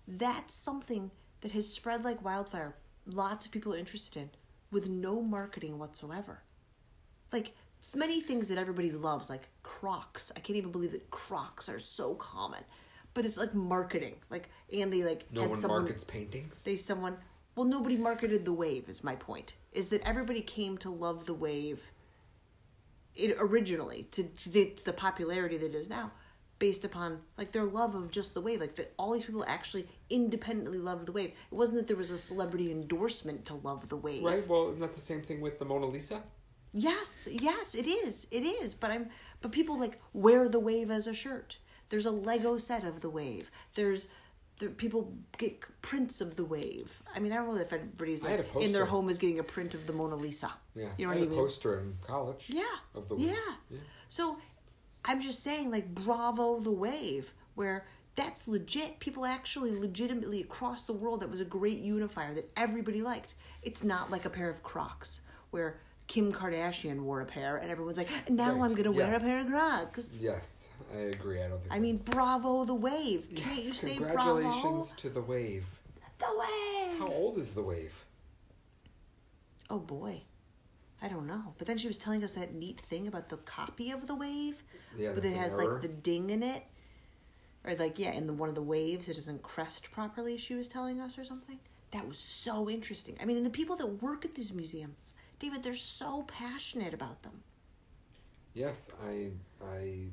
that's 0.07 0.53
something 0.55 1.11
that 1.41 1.51
has 1.51 1.67
spread 1.67 2.05
like 2.05 2.23
wildfire. 2.23 2.75
Lots 3.05 3.45
of 3.45 3.51
people 3.51 3.73
are 3.73 3.77
interested 3.77 4.17
in 4.21 4.29
with 4.71 4.87
no 4.87 5.21
marketing 5.21 5.77
whatsoever. 5.77 6.41
Like 7.33 7.53
many 7.93 8.21
things 8.21 8.47
that 8.47 8.57
everybody 8.57 8.91
loves, 8.91 9.29
like 9.29 9.49
Crocs. 9.61 10.31
I 10.35 10.39
can't 10.39 10.57
even 10.57 10.71
believe 10.71 10.91
that 10.91 11.09
Crocs 11.09 11.67
are 11.67 11.79
so 11.79 12.15
common. 12.15 12.63
But 13.13 13.25
it's 13.25 13.35
like 13.35 13.53
marketing. 13.53 14.15
Like 14.29 14.49
and 14.71 14.91
they 14.93 15.03
like 15.03 15.25
No 15.33 15.49
one 15.49 15.59
someone 15.59 15.81
markets 15.81 16.05
paintings. 16.05 16.63
they 16.63 16.77
someone 16.77 17.17
well 17.55 17.65
nobody 17.65 17.97
marketed 17.97 18.45
the 18.45 18.53
wave 18.53 18.89
is 18.89 19.03
my 19.03 19.15
point 19.15 19.53
is 19.73 19.89
that 19.89 20.01
everybody 20.07 20.41
came 20.41 20.77
to 20.77 20.89
love 20.89 21.25
the 21.25 21.33
wave 21.33 21.91
it 23.15 23.35
originally 23.39 24.07
to, 24.11 24.23
to, 24.23 24.49
the, 24.49 24.65
to 24.65 24.85
the 24.85 24.93
popularity 24.93 25.57
that 25.57 25.67
it 25.67 25.75
is 25.75 25.89
now 25.89 26.11
based 26.59 26.85
upon 26.85 27.19
like 27.37 27.51
their 27.51 27.63
love 27.65 27.95
of 27.95 28.11
just 28.11 28.33
the 28.35 28.41
wave 28.41 28.61
like 28.61 28.75
that 28.75 28.93
all 28.97 29.13
these 29.13 29.25
people 29.25 29.43
actually 29.47 29.87
independently 30.09 30.77
loved 30.77 31.07
the 31.07 31.11
wave 31.11 31.29
it 31.29 31.55
wasn't 31.55 31.75
that 31.75 31.87
there 31.87 31.97
was 31.97 32.11
a 32.11 32.17
celebrity 32.17 32.71
endorsement 32.71 33.43
to 33.45 33.55
love 33.55 33.89
the 33.89 33.97
wave 33.97 34.23
Right. 34.23 34.47
Well, 34.47 34.69
isn't 34.69 34.79
that 34.79 34.93
the 34.93 35.01
same 35.01 35.21
thing 35.21 35.41
with 35.41 35.57
the 35.57 35.65
Mona 35.65 35.87
Lisa? 35.87 36.21
Yes, 36.73 37.27
yes, 37.29 37.75
it 37.75 37.87
is. 37.87 38.27
It 38.31 38.43
is. 38.43 38.73
But 38.73 38.91
I'm 38.91 39.09
but 39.41 39.51
people 39.51 39.79
like 39.79 39.99
wear 40.13 40.47
the 40.47 40.59
wave 40.59 40.89
as 40.89 41.07
a 41.07 41.13
shirt. 41.13 41.57
There's 41.89 42.05
a 42.05 42.11
Lego 42.11 42.57
set 42.57 42.83
of 42.83 43.01
the 43.01 43.09
wave. 43.09 43.51
There's 43.75 44.07
there, 44.61 44.69
people 44.69 45.13
get 45.37 45.59
prints 45.81 46.21
of 46.21 46.37
the 46.37 46.45
wave. 46.45 47.01
I 47.13 47.19
mean, 47.19 47.33
I 47.33 47.35
don't 47.35 47.47
know 47.47 47.59
if 47.59 47.73
everybody's 47.73 48.23
like 48.23 48.45
in 48.61 48.71
their 48.71 48.85
home 48.85 49.09
is 49.09 49.17
getting 49.17 49.39
a 49.39 49.43
print 49.43 49.73
of 49.73 49.87
the 49.87 49.93
Mona 49.93 50.15
Lisa. 50.15 50.51
Yeah. 50.75 50.89
You 50.97 51.07
know 51.07 51.11
I 51.11 51.15
what 51.15 51.23
I 51.23 51.27
mean? 51.27 51.37
poster 51.37 51.79
in 51.79 51.97
college. 52.05 52.45
Yeah. 52.47 52.63
Of 52.95 53.09
the 53.09 53.17
yeah. 53.17 53.35
yeah. 53.69 53.79
So 54.07 54.37
I'm 55.03 55.19
just 55.19 55.43
saying, 55.43 55.71
like, 55.71 55.93
bravo 55.93 56.59
the 56.59 56.71
wave, 56.71 57.33
where 57.55 57.87
that's 58.15 58.47
legit. 58.47 58.99
People 58.99 59.25
actually 59.25 59.71
legitimately 59.71 60.41
across 60.41 60.83
the 60.83 60.93
world, 60.93 61.21
that 61.21 61.31
was 61.31 61.41
a 61.41 61.45
great 61.45 61.79
unifier 61.79 62.33
that 62.35 62.49
everybody 62.55 63.01
liked. 63.01 63.33
It's 63.63 63.83
not 63.83 64.11
like 64.11 64.25
a 64.25 64.29
pair 64.29 64.49
of 64.49 64.63
Crocs 64.63 65.21
where 65.49 65.79
Kim 66.11 66.33
Kardashian 66.33 67.03
wore 67.03 67.21
a 67.21 67.25
pair 67.25 67.55
and 67.55 67.71
everyone's 67.71 67.97
like, 67.97 68.09
now 68.29 68.51
Right, 68.55 68.65
I'm 68.69 68.75
gonna 68.75 68.91
wear 68.91 69.15
a 69.15 69.19
pair 69.21 69.41
of 69.41 69.47
Crocs. 69.47 70.17
Yes, 70.19 70.67
I 70.93 71.03
agree. 71.03 71.41
I 71.41 71.47
don't 71.47 71.61
think. 71.61 71.71
I 71.71 71.79
mean, 71.79 71.95
bravo 71.95 72.65
the 72.65 72.73
wave. 72.73 73.29
Can't 73.33 73.55
Yes, 73.55 73.65
you 73.65 73.73
say 73.73 73.95
congratulations 73.95 74.93
to 74.95 75.09
the 75.09 75.21
wave. 75.21 75.63
the 76.19 76.25
wave? 76.37 76.99
How 76.99 77.07
old 77.07 77.37
is 77.37 77.53
the 77.53 77.61
wave? 77.61 77.93
Oh 79.69 79.79
boy. 79.79 80.23
I 81.01 81.07
don't 81.07 81.27
know. 81.27 81.53
But 81.57 81.65
then 81.65 81.77
she 81.77 81.87
was 81.87 81.97
telling 81.97 82.25
us 82.25 82.33
that 82.33 82.53
neat 82.53 82.81
thing 82.81 83.07
about 83.07 83.29
the 83.29 83.37
copy 83.37 83.91
of 83.91 84.05
the 84.05 84.15
wave. 84.15 84.61
Yeah, 84.97 85.13
but 85.15 85.23
it 85.23 85.33
has 85.33 85.53
error. 85.57 85.75
like 85.75 85.81
the 85.81 85.87
ding 85.87 86.29
in 86.29 86.43
it. 86.43 86.65
Or 87.63 87.73
like 87.75 87.97
yeah, 87.97 88.11
in 88.11 88.27
the 88.27 88.33
one 88.33 88.49
of 88.49 88.55
the 88.55 88.61
waves 88.61 89.07
it 89.07 89.13
doesn't 89.13 89.43
crest 89.43 89.93
properly, 89.93 90.35
she 90.35 90.55
was 90.55 90.67
telling 90.67 90.99
us 90.99 91.17
or 91.17 91.23
something. 91.23 91.59
That 91.91 92.05
was 92.05 92.17
so 92.17 92.69
interesting. 92.69 93.15
I 93.21 93.23
mean, 93.23 93.37
and 93.37 93.45
the 93.45 93.49
people 93.49 93.77
that 93.77 94.01
work 94.01 94.25
at 94.25 94.35
these 94.35 94.51
museums, 94.51 95.13
David, 95.41 95.63
they're 95.63 95.75
so 95.75 96.23
passionate 96.27 96.93
about 96.93 97.23
them. 97.23 97.41
Yes, 98.53 98.91
I, 99.03 99.29
I, 99.65 100.03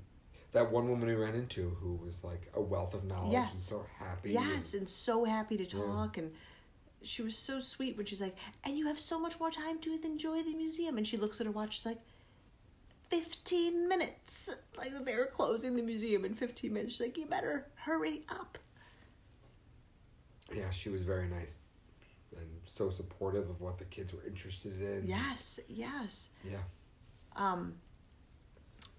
that 0.53 0.73
one 0.73 0.89
woman 0.89 1.07
we 1.07 1.15
ran 1.15 1.35
into 1.35 1.69
who 1.81 1.97
was 1.97 2.25
like 2.25 2.51
a 2.55 2.61
wealth 2.63 2.95
of 2.95 3.05
knowledge 3.05 3.33
Yes. 3.33 3.53
and 3.53 3.63
so 3.63 3.85
happy. 3.99 4.33
Yes, 4.33 4.73
and 4.73 4.89
so 4.89 5.25
happy 5.25 5.59
to 5.59 5.65
Yeah. 5.65 5.85
talk 5.85 6.17
and 6.17 6.33
she 7.03 7.23
was 7.23 7.37
so 7.37 7.61
sweet 7.61 7.97
when 7.97 8.07
she's 8.07 8.23
like, 8.23 8.37
and 8.65 8.77
you 8.79 8.87
have 8.87 8.99
so 8.99 9.21
much 9.21 9.39
more 9.39 9.51
time 9.51 9.79
to 9.81 9.93
enjoy 10.03 10.43
the 10.43 10.55
museum. 10.55 10.97
And 10.97 11.07
she 11.07 11.17
looks 11.19 11.41
at 11.41 11.47
her 11.47 11.53
watch, 11.53 11.75
she's 11.75 11.87
like, 11.87 12.01
15 13.11 13.87
minutes. 13.87 14.49
Like 14.77 14.91
they 15.05 15.15
were 15.15 15.27
closing 15.27 15.77
the 15.77 15.83
museum 15.83 16.25
in 16.25 16.35
15 16.35 16.73
minutes. 16.73 16.95
She's 16.95 17.01
like, 17.03 17.19
you 17.19 17.27
better 17.27 17.67
hurry 17.75 18.23
up. 18.31 18.57
Yeah, 20.55 20.71
she 20.71 20.89
was 20.89 21.03
very 21.03 21.29
nice 21.29 21.59
and 22.37 22.49
so 22.67 22.91
supportive 22.91 23.49
of 23.49 23.61
what 23.61 23.79
the 23.79 23.85
kids 23.85 24.13
were 24.13 24.25
interested 24.27 24.81
in. 24.81 25.07
Yes, 25.07 25.61
yes. 25.69 26.31
Yeah. 26.45 26.59
Um, 27.37 27.75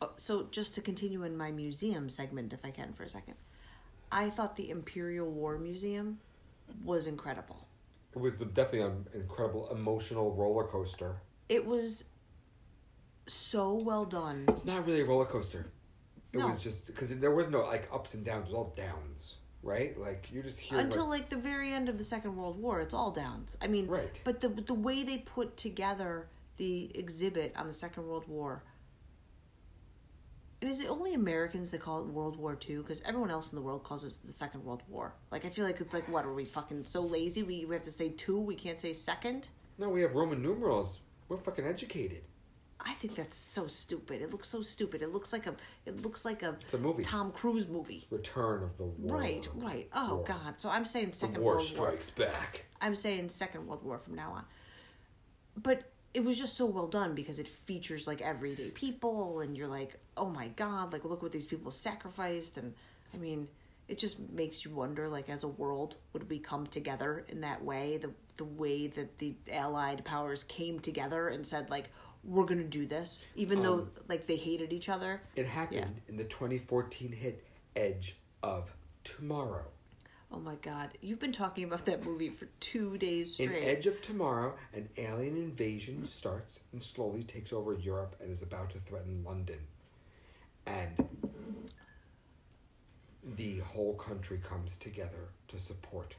oh, 0.01 0.12
so 0.17 0.48
just 0.51 0.75
to 0.75 0.81
continue 0.81 1.24
in 1.24 1.36
my 1.38 1.51
museum 1.51 2.09
segment, 2.09 2.53
if 2.53 2.59
I 2.63 2.71
can, 2.71 2.93
for 2.93 3.03
a 3.03 3.09
second, 3.09 3.36
I 4.12 4.29
thought 4.29 4.55
the 4.55 4.69
Imperial 4.69 5.29
War 5.29 5.57
Museum 5.57 6.19
was 6.83 7.07
incredible. 7.07 7.67
It 8.15 8.19
was 8.19 8.38
the, 8.38 8.45
definitely 8.45 8.81
an 8.88 9.07
incredible 9.13 9.69
emotional 9.71 10.33
roller 10.33 10.63
coaster. 10.65 11.21
It 11.48 11.65
was 11.65 12.05
so 13.27 13.74
well 13.83 14.05
done. 14.05 14.45
It's 14.48 14.65
not 14.65 14.86
really 14.86 15.01
a 15.01 15.05
roller 15.05 15.25
coaster. 15.25 15.71
It 16.33 16.38
No. 16.39 16.48
was 16.48 16.63
just 16.63 16.88
because 16.88 17.15
there 17.19 17.33
was 17.33 17.50
no 17.50 17.62
like 17.62 17.88
ups 17.93 18.13
and 18.13 18.24
downs. 18.25 18.43
It 18.43 18.45
was 18.48 18.53
all 18.53 18.74
downs, 18.75 19.36
right? 19.63 19.97
Like 19.99 20.29
you 20.31 20.41
just 20.41 20.59
hear 20.59 20.79
Until 20.79 21.09
like, 21.09 21.21
like 21.21 21.29
the 21.29 21.37
very 21.37 21.73
end 21.73 21.89
of 21.89 21.97
the 21.97 22.03
Second 22.03 22.35
World 22.35 22.59
War, 22.61 22.81
it's 22.81 22.93
all 22.93 23.11
downs. 23.11 23.57
I 23.61 23.67
mean, 23.67 23.87
Right. 23.87 24.19
But 24.23 24.39
the 24.41 24.49
the 24.49 24.73
way 24.73 25.03
they 25.03 25.19
put 25.19 25.57
together 25.57 26.27
the 26.57 26.91
exhibit 26.95 27.53
on 27.55 27.67
the 27.67 27.73
Second 27.73 28.07
World 28.07 28.27
War. 28.27 28.63
And 30.61 30.69
is 30.69 30.81
it 30.81 30.89
only 30.89 31.13
Americans 31.13 31.71
that 31.71 31.79
call 31.79 32.01
it 32.01 32.07
World 32.07 32.35
War 32.35 32.57
II? 32.67 32.77
Because 32.77 33.01
everyone 33.03 33.31
else 33.31 33.53
in 33.53 33.55
the 33.55 33.61
world 33.61 33.83
calls 33.85 34.03
it 34.03 34.13
the 34.27 34.33
Second 34.33 34.65
World 34.65 34.83
War. 34.89 35.13
Like 35.31 35.45
I 35.45 35.49
feel 35.49 35.65
like 35.65 35.79
it's 35.79 35.93
like 35.93 36.07
what 36.09 36.25
are 36.25 36.33
we 36.33 36.45
fucking 36.45 36.83
so 36.83 37.01
lazy? 37.01 37.43
We 37.43 37.65
we 37.65 37.75
have 37.75 37.83
to 37.83 37.91
say 37.91 38.09
two. 38.09 38.39
We 38.39 38.55
can't 38.55 38.77
say 38.79 38.93
second. 38.93 39.49
no, 39.77 39.89
we 39.89 40.01
have 40.01 40.15
Roman 40.15 40.41
numerals. 40.41 40.99
We're 41.29 41.37
fucking 41.37 41.65
educated. 41.65 42.23
I 42.81 42.93
think 42.93 43.15
that's 43.15 43.38
so 43.38 43.67
stupid. 43.67 44.21
It 44.21 44.31
looks 44.31 44.48
so 44.48 44.62
stupid. 44.62 45.01
It 45.01 45.12
looks 45.12 45.33
like 45.33 45.48
a 45.48 45.55
it 45.86 46.01
looks 46.01 46.24
like 46.24 46.43
a 46.43 46.55
It's 46.62 46.74
a 46.74 46.77
movie. 46.77 47.03
Tom 47.03 47.31
Cruise 47.31 47.67
movie. 47.67 48.07
Return 48.09 48.63
of 48.63 48.77
the 48.77 48.83
war. 48.86 49.17
Right, 49.19 49.48
right. 49.55 49.88
Oh 49.93 50.15
War. 50.17 50.25
God. 50.25 50.53
So 50.59 50.69
I'm 50.69 50.86
saying 50.86 51.09
The 51.09 51.15
Second 51.15 51.41
war 51.41 51.55
World 51.55 51.74
War. 51.77 51.88
strikes 51.88 52.09
back. 52.09 52.65
I'm 52.81 52.95
saying 52.95 53.29
Second 53.29 53.67
World 53.67 53.83
War 53.83 53.98
from 54.00 54.15
now 54.15 54.31
on. 54.31 54.45
But 55.57 55.91
it 56.13 56.24
was 56.24 56.39
just 56.39 56.55
so 56.55 56.65
well 56.65 56.88
done 56.88 57.13
because 57.15 57.38
it 57.39 57.48
features 57.48 58.07
like 58.07 58.21
everyday 58.21 58.69
people, 58.71 59.41
and 59.41 59.57
you're 59.57 59.67
like, 59.67 59.95
oh 60.17 60.29
my 60.29 60.48
god, 60.50 60.93
like 60.93 61.03
look 61.05 61.21
what 61.21 61.31
these 61.31 61.45
people 61.45 61.71
sacrificed, 61.71 62.57
and 62.57 62.74
I 63.13 63.17
mean, 63.17 63.48
it 63.88 63.98
just 64.00 64.19
makes 64.31 64.63
you 64.63 64.71
wonder, 64.71 65.07
like 65.09 65.29
as 65.29 65.43
a 65.43 65.48
world, 65.48 65.95
would 66.13 66.29
we 66.29 66.39
come 66.39 66.65
together 66.67 67.25
in 67.27 67.41
that 67.41 67.63
way? 67.63 67.98
The 67.98 68.12
the 68.38 68.45
way 68.45 68.88
that 68.88 69.17
the 69.19 69.36
Allied 69.51 70.05
powers 70.05 70.45
came 70.45 70.79
together 70.79 71.27
and 71.27 71.45
said 71.45 71.69
like, 71.69 71.89
we're 72.23 72.45
gonna 72.45 72.63
do 72.63 72.85
this, 72.85 73.25
even 73.35 73.61
though 73.63 73.79
Um, 73.79 73.91
like 74.07 74.27
they 74.27 74.35
hated 74.35 74.73
each 74.73 74.89
other. 74.89 75.21
It 75.35 75.45
happened 75.45 76.01
in 76.07 76.17
the 76.17 76.25
2014 76.25 77.11
hit 77.11 77.43
Edge 77.75 78.17
of 78.43 78.73
Tomorrow. 79.03 79.65
Oh 80.31 80.39
my 80.39 80.55
god, 80.55 80.91
you've 81.01 81.19
been 81.19 81.31
talking 81.31 81.63
about 81.63 81.85
that 81.85 82.03
movie 82.03 82.29
for 82.29 82.45
two 82.59 82.97
days 82.97 83.33
straight. 83.33 83.45
In 83.45 83.51
straight. 83.55 83.67
Edge 83.67 83.88
of 83.88 84.01
Tomorrow, 84.01 84.55
an 84.73 84.89
alien 84.97 85.38
invasion 85.38 86.05
starts 86.05 86.59
and 86.71 86.83
slowly 86.83 87.23
takes 87.23 87.51
over 87.51 87.73
Europe 87.73 88.15
and 88.21 88.31
is 88.31 88.43
about 88.43 88.69
to 88.71 88.79
threaten 88.79 89.23
London. 89.23 89.59
And 90.67 91.07
the 93.23 93.59
whole 93.59 93.95
country 93.95 94.38
comes 94.43 94.77
together 94.77 95.29
to 95.47 95.57
support 95.57 96.15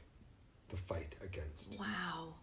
the 0.69 0.77
fight 0.77 1.15
against 1.23 1.77
wow, 1.79 2.33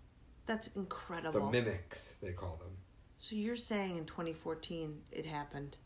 that's 0.47 0.69
incredible. 0.69 1.47
the 1.47 1.51
mimics, 1.51 2.15
they 2.23 2.33
call 2.33 2.57
them. 2.57 2.77
So 3.19 3.35
you're 3.35 3.57
saying 3.57 3.99
in 3.99 4.05
2014 4.07 4.97
it 5.13 5.27
happened, 5.27 5.77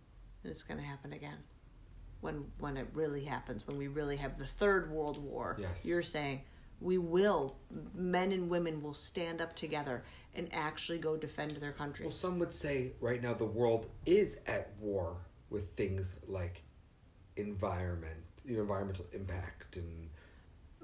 and 0.43 0.53
it's 0.53 0.63
going 0.63 0.79
to 0.79 0.87
happen 0.87 1.13
again, 1.13 1.39
when 2.21 2.45
when 2.59 2.77
it 2.77 2.89
really 2.93 3.25
happens, 3.25 3.67
when 3.67 3.79
we 3.79 3.89
really 3.89 4.17
have 4.17 4.39
the 4.39 4.47
third 4.47 4.91
world 4.91 5.19
war. 5.19 5.57
Yes. 5.59 5.85
You're 5.85 6.03
saying 6.03 6.43
we 6.81 6.99
will, 6.99 7.57
men 7.95 8.33
and 8.33 8.51
women 8.51 8.83
will 8.83 8.95
stand 8.95 9.41
up 9.41 9.55
together 9.57 10.05
and 10.35 10.49
actually 10.53 10.99
go 10.99 11.17
defend 11.17 11.53
their 11.53 11.73
country. 11.73 12.05
Well, 12.05 12.13
some 12.13 12.39
would 12.39 12.53
say 12.53 12.93
right 13.01 13.23
now 13.23 13.35
the 13.35 13.45
world 13.45 13.89
is 14.05 14.41
at 14.47 14.73
war 14.81 15.17
with 15.49 15.73
things 15.73 16.19
like 16.27 16.63
environment, 17.37 18.17
you 18.45 18.57
know, 18.57 18.63
environmental 18.63 19.07
impact, 19.13 19.77
and 19.77 20.11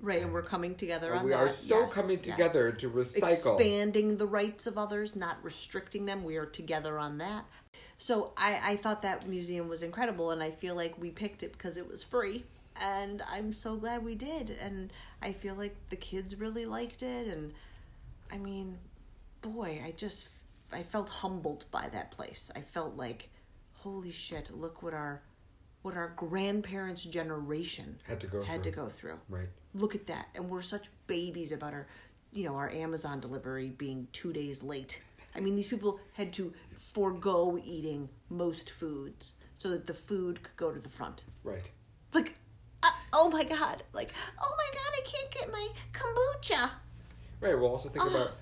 right, 0.01 0.23
and 0.23 0.33
we're 0.33 0.43
coming 0.43 0.75
together 0.75 1.15
on 1.15 1.25
we 1.25 1.31
that. 1.31 1.39
are 1.39 1.49
so 1.49 1.81
Yes, 1.81 1.93
coming 1.93 2.19
yes. 2.19 2.27
together 2.27 2.73
to 2.73 2.91
recycle. 2.91 3.33
expanding 3.33 4.17
the 4.17 4.27
rights 4.27 4.67
of 4.67 4.79
others, 4.79 5.17
not 5.17 5.39
restricting 5.43 6.07
them. 6.07 6.25
We 6.25 6.37
are 6.37 6.47
together 6.47 6.99
on 6.99 7.19
that. 7.19 7.45
So 7.99 8.33
I, 8.37 8.61
I 8.73 8.77
thought 8.77 9.03
that 9.03 9.29
museum 9.29 9.69
was 9.69 9.83
incredible, 9.83 10.31
and 10.31 10.43
I 10.43 10.51
feel 10.51 10.75
like 10.75 10.97
we 10.99 11.11
picked 11.11 11.43
it 11.43 11.53
because 11.53 11.77
it 11.77 11.89
was 11.89 12.03
free, 12.03 12.45
and 12.81 13.23
I'm 13.31 13.53
so 13.53 13.77
glad 13.77 14.05
we 14.05 14.15
did. 14.15 14.51
And 14.61 14.93
I 15.21 15.33
feel 15.33 15.55
like 15.57 15.75
the 15.91 15.97
kids 15.97 16.39
really 16.39 16.65
liked 16.65 17.03
it, 17.03 17.27
and 17.27 17.53
I 18.31 18.39
mean, 18.39 18.79
boy, 19.43 19.83
I 19.85 19.93
just 19.97 20.29
I 20.73 20.83
felt 20.83 21.09
humbled 21.09 21.65
by 21.71 21.89
that 21.89 22.11
place. 22.13 22.51
I 22.55 22.61
felt 22.61 22.97
like, 22.97 23.31
holy 23.73 24.13
shit, 24.13 24.51
look 24.57 24.83
what 24.83 24.95
our 24.95 25.23
what 25.83 25.97
our 25.97 26.13
grandparents' 26.17 27.05
generation 27.05 27.97
Had 28.07 28.21
to 28.21 28.27
go 28.27 28.43
had 28.43 28.63
through. 28.63 28.71
to 28.73 28.77
go 28.77 28.89
through 28.89 29.19
Right. 29.29 29.49
Look 29.79 29.95
at 29.95 30.07
that 30.07 30.29
and 30.35 30.49
we're 30.49 30.63
such 30.63 30.89
babies 31.07 31.53
about 31.53 31.73
our 31.73 31.87
you 32.33 32.45
know 32.45 32.55
our 32.55 32.71
amazon 32.71 33.21
delivery 33.21 33.71
being 33.79 34.07
two 34.13 34.33
days 34.33 34.63
late 34.63 35.01
i 35.35 35.41
mean 35.41 35.57
these 35.57 35.67
people 35.67 35.99
had 36.13 36.33
to 36.33 36.53
forego 36.93 37.61
eating 37.65 38.09
most 38.29 38.71
foods 38.71 39.35
so 39.59 39.71
that 39.71 39.87
the 39.87 39.95
food 39.95 40.43
could 40.43 40.57
go 40.57 40.73
to 40.73 40.81
the 40.81 40.89
front. 40.89 41.23
Right. 41.45 41.71
Like, 42.15 42.37
uh, 42.83 42.91
oh 43.13 43.29
my 43.29 43.45
god! 43.45 43.83
Like, 43.93 44.11
oh 44.41 44.55
my 44.57 44.69
god! 44.73 44.93
I 44.97 45.03
can't 45.05 45.31
get 45.31 45.53
my 45.53 45.69
kombucha. 45.93 46.71
Right. 47.41 47.59
We'll 47.59 47.71
also 47.71 47.89
think 47.89 48.05
about 48.05 48.33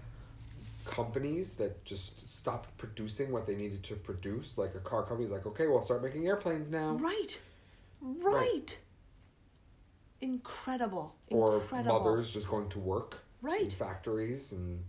companies 0.85 1.55
that 1.55 1.85
just 1.85 2.33
stopped 2.33 2.77
producing 2.79 3.33
what 3.33 3.47
they 3.47 3.55
needed 3.55 3.83
to 3.85 3.97
produce. 3.97 4.57
Like 4.57 4.75
a 4.75 4.81
car 4.81 5.03
company's 5.03 5.33
like, 5.33 5.47
okay, 5.47 5.67
we'll 5.67 5.83
start 5.83 6.03
making 6.03 6.27
airplanes 6.27 6.71
now. 6.71 6.93
Right, 6.93 7.39
right. 8.01 8.79
Incredible. 10.21 11.15
Or 11.31 11.61
Incredible. 11.61 11.99
mothers 12.01 12.33
just 12.33 12.49
going 12.49 12.69
to 12.71 12.79
work 12.79 13.23
in 13.43 13.49
Right. 13.49 13.73
factories 13.73 14.53
and 14.53 14.83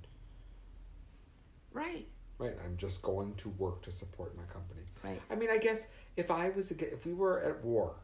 Right. 1.72 2.08
right. 2.40 2.56
I'm 2.64 2.78
just 2.78 3.02
going 3.02 3.36
to 3.36 3.50
work 3.50 3.82
to 3.84 3.92
support 3.92 4.36
my 4.36 4.44
company. 4.46 4.82
Right. 5.04 5.22
I 5.30 5.36
mean, 5.36 5.50
I 5.50 5.58
guess 5.58 5.88
if 6.16 6.32
I 6.32 6.50
was 6.50 6.72
if 6.72 7.06
we 7.06 7.14
were 7.14 7.42
at 7.44 7.64
war 7.64 7.96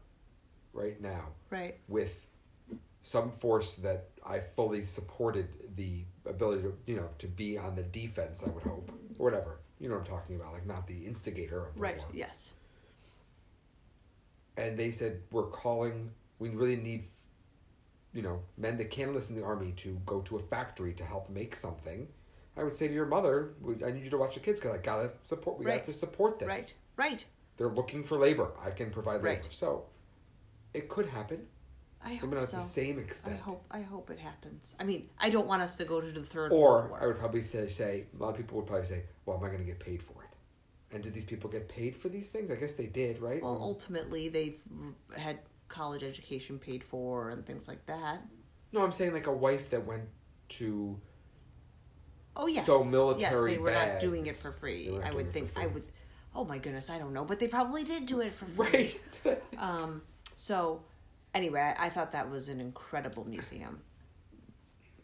right 0.72 1.00
now 1.00 1.28
Right. 1.50 1.80
with 1.88 2.26
some 3.02 3.30
force 3.30 3.74
that 3.74 4.10
I 4.24 4.40
fully 4.40 4.84
supported 4.84 5.76
the 5.76 6.04
ability 6.26 6.62
to 6.62 6.76
you 6.86 6.96
know 6.96 7.08
to 7.18 7.26
be 7.26 7.58
on 7.58 7.74
the 7.74 7.82
defense, 7.82 8.42
I 8.44 8.50
would 8.50 8.62
hope 8.62 8.90
or 9.18 9.24
whatever. 9.30 9.58
You 9.80 9.88
know 9.88 9.96
what 9.96 10.02
I'm 10.02 10.10
talking 10.10 10.36
about, 10.36 10.52
like 10.52 10.66
not 10.66 10.86
the 10.86 11.04
instigator 11.06 11.66
of 11.66 11.74
the 11.74 11.80
Right. 11.80 11.98
war. 11.98 12.06
Yes. 12.12 12.52
And 14.56 14.78
they 14.78 14.90
said 14.92 15.22
we're 15.30 15.48
calling. 15.48 16.12
We 16.38 16.50
really 16.50 16.76
need, 16.76 17.04
you 18.14 18.22
know, 18.22 18.40
men 18.56 18.78
that 18.78 18.90
can 18.90 19.08
enlist 19.10 19.30
in 19.30 19.36
the 19.36 19.42
army 19.44 19.72
to 19.78 20.00
go 20.06 20.20
to 20.22 20.36
a 20.36 20.40
factory 20.40 20.94
to 20.94 21.04
help 21.04 21.28
make 21.28 21.54
something. 21.54 22.08
I 22.56 22.62
would 22.62 22.72
say 22.72 22.86
to 22.88 22.94
your 22.94 23.06
mother, 23.06 23.54
"I 23.84 23.90
need 23.90 24.04
you 24.04 24.10
to 24.10 24.18
watch 24.18 24.34
the 24.34 24.40
kids 24.40 24.60
because 24.60 24.78
I 24.78 24.80
gotta 24.80 25.10
support. 25.22 25.58
We 25.58 25.66
Right. 25.66 25.74
have 25.74 25.84
to 25.84 25.92
support 25.92 26.38
this. 26.38 26.48
Right. 26.48 26.74
Right. 26.96 27.24
They're 27.56 27.68
looking 27.68 28.04
for 28.04 28.16
labor. 28.16 28.52
I 28.62 28.70
can 28.70 28.90
provide 28.90 29.22
labor. 29.22 29.42
Right. 29.42 29.46
So, 29.52 29.86
it 30.72 30.88
could 30.88 31.06
happen. 31.06 31.48
I 32.00 32.14
hope 32.14 32.30
Maybe 32.30 32.40
not 32.40 32.48
so. 32.48 32.58
to 32.58 32.62
the 32.62 32.68
same 32.68 32.98
extent. 32.98 33.34
I 33.34 33.38
hope. 33.38 33.64
I 33.70 33.80
hope 33.80 34.10
it 34.10 34.18
happens. 34.18 34.76
I 34.78 34.84
mean, 34.84 35.08
I 35.18 35.30
don't 35.30 35.46
want 35.46 35.62
us 35.62 35.76
to 35.78 35.84
go 35.84 36.00
to 36.00 36.12
the 36.12 36.22
third 36.22 36.52
Or. 36.52 36.92
I 37.00 37.06
would 37.06 37.16
probably 37.18 37.44
say, 37.44 37.68
say, 37.68 38.06
a 38.14 38.22
lot 38.22 38.30
of 38.30 38.36
people 38.36 38.58
would 38.58 38.66
probably 38.66 38.86
say, 38.86 39.04
"Well, 39.24 39.36
am 39.38 39.42
I 39.44 39.46
going 39.48 39.60
to 39.60 39.64
get 39.64 39.80
paid 39.80 40.02
for 40.02 40.22
it?" 40.22 40.28
And 40.94 41.02
did 41.02 41.14
these 41.14 41.24
people 41.24 41.48
get 41.50 41.66
paid 41.68 41.96
for 41.96 42.08
these 42.08 42.30
things? 42.30 42.50
I 42.50 42.56
guess 42.56 42.74
they 42.74 42.86
did, 42.86 43.20
right? 43.20 43.42
Well, 43.42 43.56
Um, 43.56 43.62
ultimately, 43.62 44.28
they've 44.28 44.60
had 45.16 45.40
college 45.74 46.02
education 46.02 46.58
paid 46.58 46.84
for 46.84 47.30
and 47.30 47.44
things 47.44 47.66
like 47.68 47.84
that. 47.86 48.22
no, 48.72 48.82
I'm 48.82 48.92
saying 48.92 49.12
like 49.12 49.26
a 49.26 49.32
wife 49.32 49.70
that 49.70 49.84
went 49.86 50.04
to 50.50 51.00
Oh 52.36 52.46
yes. 52.46 52.66
So 52.66 52.84
military 52.84 53.52
Yes, 53.52 53.58
they 53.58 53.62
were 53.62 53.70
not 53.70 54.00
doing 54.00 54.26
it 54.26 54.34
for 54.34 54.52
free. 54.52 54.98
I 55.04 55.12
would 55.12 55.32
think. 55.32 55.50
I 55.56 55.66
would. 55.66 55.84
Oh 56.34 56.44
my 56.44 56.58
goodness, 56.58 56.90
I 56.90 56.98
don't 56.98 57.12
know, 57.12 57.24
but 57.24 57.38
they 57.38 57.46
probably 57.46 57.84
did 57.84 58.06
do 58.06 58.20
it 58.20 58.34
for 58.34 58.46
free. 58.46 58.94
right. 59.24 59.42
Um. 59.58 60.02
So, 60.36 60.82
anyway, 61.32 61.60
I, 61.60 61.86
I 61.86 61.90
thought 61.90 62.10
that 62.12 62.28
was 62.28 62.48
an 62.48 62.60
incredible 62.60 63.24
museum, 63.24 63.80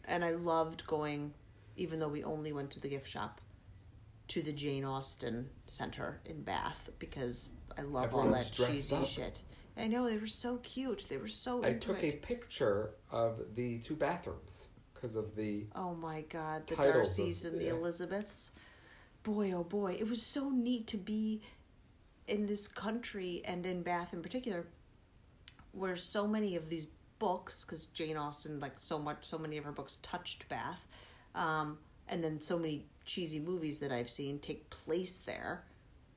and 0.05 0.25
I 0.25 0.31
loved 0.31 0.85
going, 0.87 1.33
even 1.77 1.99
though 1.99 2.09
we 2.09 2.23
only 2.25 2.51
went 2.51 2.69
to 2.71 2.81
the 2.81 2.89
gift 2.89 3.07
shop, 3.07 3.39
to 4.27 4.41
the 4.41 4.51
Jane 4.51 4.83
Austen 4.83 5.49
Center 5.67 6.19
in 6.25 6.41
Bath 6.41 6.89
because 6.99 7.49
I 7.77 7.83
love 7.83 8.05
Everyone 8.05 8.27
all 8.27 8.33
that 8.33 8.51
cheesy 8.51 8.95
up. 8.95 9.05
shit. 9.05 9.39
I 9.77 9.87
know 9.87 10.09
they 10.09 10.17
were 10.17 10.27
so 10.27 10.57
cute. 10.57 11.05
They 11.09 11.17
were 11.17 11.27
so. 11.27 11.63
I 11.63 11.73
took 11.73 12.03
a 12.03 12.11
picture 12.11 12.91
of 13.11 13.39
the 13.55 13.79
two 13.79 13.95
bathrooms 13.95 14.67
because 14.93 15.15
of 15.15 15.35
the 15.35 15.65
Oh 15.75 15.95
my 15.95 16.21
god, 16.21 16.67
the 16.67 16.75
titles 16.75 17.17
of- 17.17 17.25
Darcys 17.25 17.45
and 17.45 17.59
the 17.59 17.65
yeah. 17.65 17.71
Elizabeths. 17.71 18.51
Boy, 19.23 19.51
oh 19.53 19.63
boy, 19.63 19.95
it 19.99 20.09
was 20.09 20.21
so 20.21 20.49
neat 20.49 20.87
to 20.87 20.97
be 20.97 21.41
in 22.27 22.47
this 22.47 22.67
country 22.67 23.41
and 23.45 23.65
in 23.65 23.83
Bath 23.83 24.13
in 24.13 24.21
particular, 24.21 24.65
where 25.73 25.95
so 25.95 26.27
many 26.27 26.55
of 26.55 26.69
these 26.69 26.87
books, 27.19 27.63
because 27.63 27.85
Jane 27.87 28.17
Austen, 28.17 28.59
like 28.59 28.73
so 28.79 28.97
much, 28.97 29.17
so 29.21 29.37
many 29.37 29.57
of 29.57 29.63
her 29.63 29.71
books 29.71 29.99
touched 30.01 30.49
Bath, 30.49 30.87
um, 31.35 31.77
and 32.07 32.23
then 32.23 32.41
so 32.41 32.57
many 32.57 32.87
cheesy 33.05 33.39
movies 33.39 33.77
that 33.79 33.91
I've 33.91 34.09
seen 34.09 34.39
take 34.39 34.67
place 34.71 35.19
there. 35.19 35.65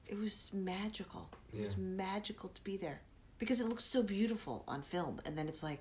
It 0.06 0.18
was 0.18 0.50
magical. 0.54 1.28
It 1.52 1.60
was 1.60 1.76
magical 1.76 2.48
to 2.50 2.64
be 2.64 2.78
there 2.78 3.00
because 3.38 3.60
it 3.60 3.66
looks 3.68 3.84
so 3.84 4.02
beautiful 4.02 4.64
on 4.68 4.82
film, 4.82 5.20
and 5.24 5.36
then 5.36 5.48
it's 5.48 5.62
like, 5.62 5.80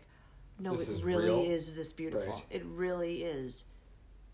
no, 0.60 0.76
This 0.76 0.90
it 0.90 0.94
is 0.94 1.04
really 1.04 1.26
real? 1.26 1.44
is 1.52 1.74
this 1.74 1.94
beautiful. 1.94 2.34
Right. 2.34 2.44
It 2.50 2.64
really 2.66 3.24
is 3.24 3.64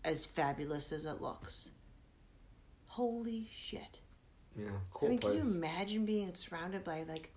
as 0.04 0.24
fabulous 0.26 0.92
as 0.92 1.04
it 1.06 1.20
looks. 1.20 1.70
Holy 2.86 3.48
shit. 3.54 3.98
yeah 4.56 4.68
cool 4.92 5.08
I 5.08 5.10
mean, 5.10 5.18
place. 5.20 5.40
can 5.40 5.48
you 5.50 5.54
imagine 5.56 6.04
being 6.04 6.34
surrounded 6.34 6.82
by 6.84 7.04
like 7.08 7.30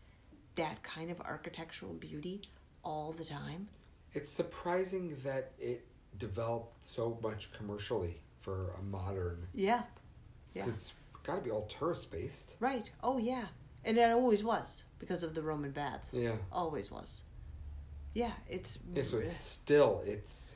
that 0.55 0.81
kind 0.83 1.11
of 1.11 1.21
architectural 1.21 1.93
beauty 1.93 2.41
all 2.83 3.11
the 3.13 3.23
time? 3.25 3.67
It's 4.13 4.29
surprising 4.31 5.15
that 5.23 5.51
it 5.59 5.85
developed 6.17 6.85
so 6.85 7.17
much 7.23 7.51
commercially 7.53 8.21
for 8.41 8.71
a 8.79 8.83
modern. 8.83 9.47
Yeah. 9.53 9.83
Yeah. 10.53 10.67
It's 10.67 10.93
got 11.23 11.35
to 11.37 11.41
be 11.41 11.49
all 11.51 11.65
tourist 11.67 12.11
based. 12.11 12.55
Right. 12.59 12.89
Oh, 13.01 13.17
yeah. 13.17 13.45
And 13.85 13.97
it 13.97 14.11
always 14.11 14.43
was 14.43 14.83
because 14.99 15.23
of 15.23 15.33
the 15.35 15.41
Roman 15.41 15.71
baths. 15.71 16.13
Yeah. 16.13 16.35
Always 16.51 16.91
was. 16.91 17.21
Yeah, 18.13 18.31
it's. 18.47 18.79
Yeah, 18.93 19.03
so 19.03 19.17
it's 19.17 19.37
still 19.59 20.01
its 20.05 20.55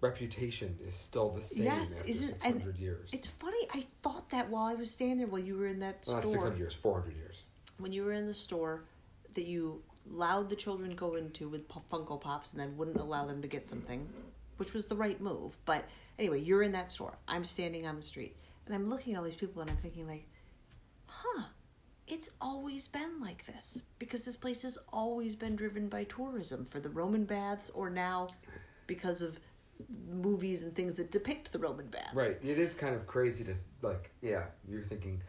reputation 0.00 0.76
is 0.86 0.94
still 0.94 1.30
the 1.30 1.42
same 1.42 1.64
Yes, 1.64 2.00
after 2.00 2.10
isn't- 2.10 2.28
six 2.28 2.44
and 2.44 2.60
hundred 2.60 2.78
years. 2.78 3.10
It's 3.12 3.28
funny. 3.28 3.66
I 3.72 3.84
thought 4.02 4.28
that 4.30 4.50
while 4.50 4.64
I 4.64 4.74
was 4.74 4.90
standing 4.90 5.18
there, 5.18 5.26
while 5.28 5.40
you 5.40 5.56
were 5.56 5.66
in 5.66 5.78
that 5.80 6.04
Well, 6.06 6.16
not 6.16 6.22
store. 6.22 6.32
six 6.32 6.42
hundred 6.44 6.58
years, 6.58 6.74
four 6.74 7.00
hundred 7.00 7.16
years. 7.16 7.42
when 7.78 7.92
you 7.92 8.04
were 8.04 8.12
in 8.12 8.26
the 8.26 8.34
store 8.34 8.84
that 9.34 9.46
you 9.46 9.82
allowed 10.12 10.48
the 10.50 10.56
children 10.56 10.94
go 10.94 11.14
into 11.16 11.48
with 11.48 11.66
Funko 11.68 12.20
Pops 12.20 12.52
and 12.52 12.60
then 12.60 12.76
wouldn't 12.76 12.98
allow 12.98 13.24
them 13.26 13.40
to 13.42 13.48
get 13.48 13.66
something, 13.66 14.06
which 14.58 14.72
was 14.74 14.86
the 14.86 14.94
right 14.94 15.20
move. 15.20 15.56
But 15.64 15.84
anyway, 16.18 16.40
you're 16.40 16.62
in 16.62 16.72
that 16.72 16.92
store. 16.92 17.16
I'm 17.26 17.44
standing 17.44 17.86
on 17.86 17.96
the 17.96 18.02
street 18.02 18.36
and 18.66 18.74
I'm 18.74 18.88
looking 18.88 19.14
at 19.14 19.18
all 19.18 19.24
these 19.24 19.34
people 19.36 19.62
and 19.62 19.70
I'm 19.70 19.78
thinking 19.78 20.06
like, 20.06 20.26
huh, 21.06 21.44
it's 22.06 22.30
always 22.40 22.88
been 22.88 23.20
like 23.20 23.44
this 23.46 23.82
because 23.98 24.24
this 24.24 24.36
place 24.36 24.62
has 24.62 24.78
always 24.92 25.34
been 25.34 25.56
driven 25.56 25.88
by 25.88 26.04
tourism 26.04 26.64
for 26.66 26.80
the 26.80 26.88
Roman 26.90 27.24
baths 27.24 27.70
or 27.74 27.88
now 27.90 28.28
because 28.86 29.22
of 29.22 29.38
movies 30.10 30.62
and 30.62 30.74
things 30.74 30.94
that 30.94 31.10
depict 31.10 31.52
the 31.52 31.58
Roman 31.58 31.86
baths. 31.86 32.14
Right. 32.14 32.36
It 32.42 32.58
is 32.58 32.74
kind 32.74 32.94
of 32.94 33.06
crazy 33.06 33.44
to 33.44 33.54
like. 33.82 34.10
Yeah, 34.22 34.44
you're 34.68 34.82
thinking, 34.82 35.22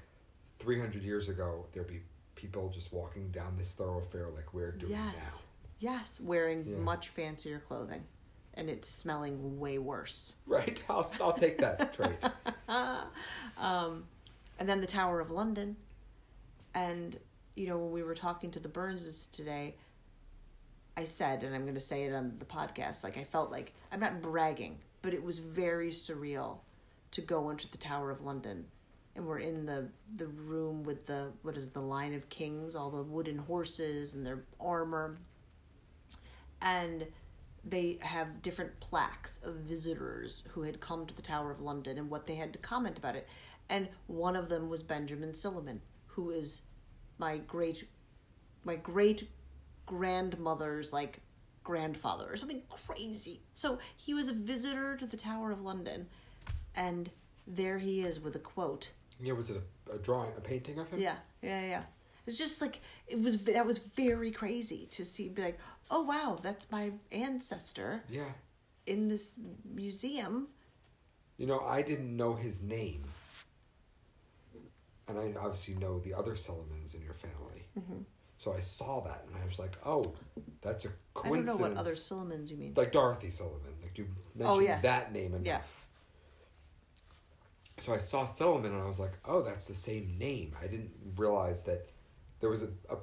three 0.59 0.79
hundred 0.79 1.03
years 1.03 1.29
ago 1.29 1.65
there'd 1.73 1.87
be 1.87 2.01
people 2.35 2.69
just 2.69 2.91
walking 2.91 3.29
down 3.31 3.55
this 3.57 3.73
thoroughfare 3.73 4.29
like 4.35 4.53
we're 4.53 4.71
doing 4.73 4.91
Yes. 4.91 5.43
Yes, 5.79 6.19
wearing 6.21 6.65
Yeah. 6.67 6.77
much 6.77 7.09
fancier 7.09 7.59
clothing, 7.59 8.05
and 8.53 8.69
it's 8.69 8.89
smelling 8.89 9.59
way 9.59 9.77
worse. 9.77 10.35
Right. 10.45 10.81
I'll 10.89 11.09
I'll 11.21 11.33
take 11.33 11.57
that 11.59 11.93
trait. 11.93 12.17
Um, 13.57 14.03
and 14.59 14.67
then 14.67 14.81
the 14.81 14.87
Tower 14.87 15.19
of 15.21 15.31
London, 15.31 15.77
and 16.75 17.17
you 17.55 17.67
know 17.67 17.77
when 17.77 17.91
we 17.91 18.03
were 18.03 18.13
talking 18.13 18.51
to 18.51 18.59
the 18.59 18.69
Burnses 18.69 19.27
today, 19.31 19.75
I 20.95 21.05
said, 21.05 21.43
and 21.43 21.55
I'm 21.55 21.63
going 21.63 21.73
to 21.73 21.79
say 21.79 22.03
it 22.03 22.13
on 22.13 22.35
the 22.37 22.45
podcast, 22.45 23.03
like 23.03 23.17
I 23.17 23.23
felt 23.23 23.51
like 23.51 23.73
I'm 23.91 23.99
not 23.99 24.21
bragging, 24.21 24.77
but 25.01 25.13
it 25.13 25.23
was 25.23 25.39
very 25.39 25.89
surreal 25.89 26.57
to 27.11 27.21
go 27.21 27.49
into 27.49 27.69
the 27.71 27.77
Tower 27.77 28.11
of 28.11 28.21
London, 28.21 28.65
and 29.15 29.25
we're 29.25 29.39
in 29.39 29.65
the 29.65 29.87
the 30.17 30.27
room 30.27 30.83
with 30.83 31.07
the 31.07 31.31
what 31.41 31.57
is 31.57 31.67
it, 31.67 31.73
the 31.73 31.81
line 31.81 32.13
of 32.13 32.29
kings, 32.29 32.75
all 32.75 32.91
the 32.91 33.01
wooden 33.01 33.37
horses 33.37 34.13
and 34.13 34.25
their 34.25 34.43
armor, 34.59 35.17
and 36.61 37.07
they 37.67 37.97
have 38.01 38.41
different 38.41 38.79
plaques 38.79 39.39
of 39.43 39.55
visitors 39.55 40.43
who 40.51 40.61
had 40.61 40.79
come 40.79 41.05
to 41.07 41.15
the 41.15 41.21
Tower 41.21 41.51
of 41.51 41.61
London 41.61 41.97
and 41.97 42.09
what 42.09 42.27
they 42.27 42.35
had 42.35 42.53
to 42.53 42.59
comment 42.59 42.97
about 42.97 43.15
it. 43.15 43.27
And 43.69 43.87
one 44.05 44.35
of 44.35 44.49
them 44.49 44.69
was 44.69 44.83
Benjamin 44.83 45.31
Silliman, 45.31 45.79
who 46.15 46.31
is 46.31 46.61
my 47.17 47.37
great 47.39 47.87
my 48.63 48.75
great 48.75 49.29
grandmother's 49.85 50.91
like 50.91 51.19
grandfather 51.63 52.27
or 52.31 52.37
something 52.37 52.61
crazy. 52.87 53.41
So 53.53 53.79
he 53.95 54.13
was 54.13 54.27
a 54.27 54.33
visitor 54.33 54.97
to 54.97 55.05
the 55.05 55.17
Tower 55.17 55.51
of 55.51 55.61
London 55.61 56.07
and 56.75 57.09
there 57.47 57.77
he 57.77 58.01
is 58.01 58.19
with 58.19 58.35
a 58.35 58.39
quote. 58.39 58.89
Yeah. 59.19 59.33
Was 59.33 59.49
it 59.49 59.61
a, 59.89 59.95
a 59.95 59.97
drawing, 59.99 60.31
a 60.37 60.41
painting 60.41 60.79
of 60.79 60.89
him? 60.89 60.99
Yeah, 60.99 61.15
yeah, 61.41 61.61
yeah. 61.61 61.83
It's 62.27 62.37
just 62.37 62.59
like 62.59 62.81
it 63.07 63.21
was. 63.21 63.37
That 63.45 63.67
was 63.67 63.77
very 63.77 64.31
crazy 64.31 64.87
to 64.91 65.05
see. 65.05 65.29
Be 65.29 65.43
like, 65.43 65.59
oh 65.91 66.01
wow, 66.01 66.39
that's 66.41 66.71
my 66.71 66.91
ancestor 67.11 68.01
Yeah. 68.09 68.31
in 68.87 69.07
this 69.09 69.37
museum. 69.63 70.47
You 71.37 71.45
know, 71.45 71.59
I 71.59 71.83
didn't 71.83 72.15
know 72.17 72.33
his 72.33 72.63
name. 72.63 73.03
And 75.07 75.19
I 75.19 75.33
obviously 75.39 75.75
know 75.75 75.99
the 75.99 76.13
other 76.13 76.33
Sillimans 76.33 76.95
in 76.95 77.01
your 77.03 77.13
family. 77.13 77.67
Mm-hmm. 77.77 77.99
So 78.37 78.53
I 78.53 78.59
saw 78.59 79.01
that 79.01 79.23
and 79.27 79.41
I 79.41 79.45
was 79.47 79.59
like, 79.59 79.77
oh, 79.85 80.13
that's 80.61 80.85
a 80.85 80.89
I 81.23 81.29
don't 81.29 81.45
know 81.45 81.55
what 81.57 81.77
other 81.77 81.93
Sillimans 81.95 82.49
you 82.49 82.57
mean. 82.57 82.73
Like 82.75 82.91
Dorothy 82.91 83.27
Silliman. 83.29 83.81
Like 83.81 83.97
you 83.97 84.07
mentioned 84.35 84.57
Oh, 84.57 84.59
yes. 84.59 84.81
that 84.83 85.13
name 85.13 85.33
enough. 85.35 85.45
Yeah. 85.45 85.61
so 87.79 87.93
I 87.93 87.97
saw 87.97 88.25
Silliman 88.25 88.65
and 88.73 88.81
I 88.81 88.85
was 88.87 88.99
like, 88.99 89.13
oh, 89.25 89.41
that's 89.41 89.67
the 89.67 89.75
same 89.75 90.17
name. 90.17 90.55
I 90.61 90.67
didn't 90.67 90.91
realize 91.17 91.63
that 91.63 91.87
there 92.39 92.49
was 92.49 92.63
a, 92.63 92.69
a, 92.89 92.95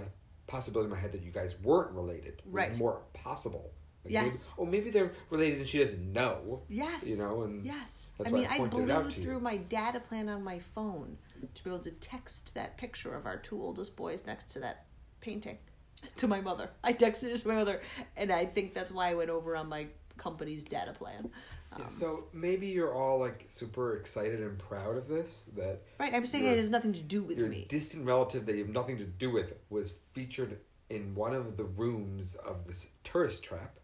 a 0.00 0.02
possibility 0.46 0.86
in 0.86 0.90
my 0.94 0.98
head 1.00 1.12
that 1.12 1.22
you 1.22 1.30
guys 1.32 1.54
weren't 1.62 1.92
related. 1.92 2.42
Right. 2.46 2.76
More 2.76 3.00
possible. 3.14 3.72
Like 4.04 4.12
Yes. 4.12 4.52
Maybe, 4.56 4.68
oh, 4.68 4.70
maybe 4.70 4.90
they're 4.90 5.12
related 5.30 5.58
and 5.60 5.68
she 5.68 5.78
doesn't 5.78 6.12
know. 6.12 6.62
Yes. 6.68 7.08
You 7.08 7.16
know, 7.18 7.42
and 7.42 7.64
Yes. 7.64 8.08
I 8.24 8.30
mean, 8.30 8.46
I 8.48 8.58
blew 8.66 8.86
you. 8.86 9.10
through 9.10 9.40
my 9.40 9.56
data 9.56 10.00
plan 10.00 10.28
on 10.28 10.44
my 10.44 10.60
phone 10.74 11.16
to 11.54 11.64
be 11.64 11.70
able 11.70 11.80
to 11.80 11.90
text 11.92 12.54
that 12.54 12.76
picture 12.78 13.14
of 13.14 13.26
our 13.26 13.36
two 13.38 13.60
oldest 13.60 13.96
boys 13.96 14.24
next 14.26 14.50
to 14.50 14.60
that 14.60 14.86
painting 15.20 15.58
to 16.16 16.28
my 16.28 16.40
mother. 16.40 16.70
I 16.84 16.92
texted 16.92 17.24
it 17.34 17.38
to 17.38 17.48
my 17.48 17.54
mother, 17.54 17.80
and 18.16 18.30
I 18.32 18.46
think 18.46 18.74
that's 18.74 18.92
why 18.92 19.10
I 19.10 19.14
went 19.14 19.30
over 19.30 19.56
on 19.56 19.68
my 19.68 19.86
company's 20.16 20.64
data 20.64 20.92
plan. 20.92 21.30
Um, 21.72 21.82
Yeah, 21.82 21.88
so 21.88 22.24
maybe 22.32 22.66
you're 22.68 22.94
all 22.94 23.18
like 23.18 23.44
super 23.48 23.96
excited 23.96 24.40
and 24.40 24.58
proud 24.58 24.96
of 24.96 25.08
this 25.08 25.50
that 25.56 25.82
right. 25.98 26.14
I'm 26.14 26.24
saying 26.26 26.46
it 26.46 26.56
has 26.56 26.70
nothing 26.70 26.92
to 26.94 27.00
do 27.00 27.22
with 27.22 27.38
your 27.38 27.48
me. 27.48 27.66
distant 27.68 28.06
relative 28.06 28.46
that 28.46 28.52
you 28.52 28.64
have 28.64 28.72
nothing 28.72 28.98
to 28.98 29.04
do 29.04 29.30
with 29.30 29.54
was 29.68 29.94
featured 30.12 30.58
in 30.90 31.14
one 31.14 31.34
of 31.34 31.56
the 31.56 31.64
rooms 31.64 32.36
of 32.36 32.66
this 32.66 32.86
tourist 33.02 33.42
trap. 33.42 33.78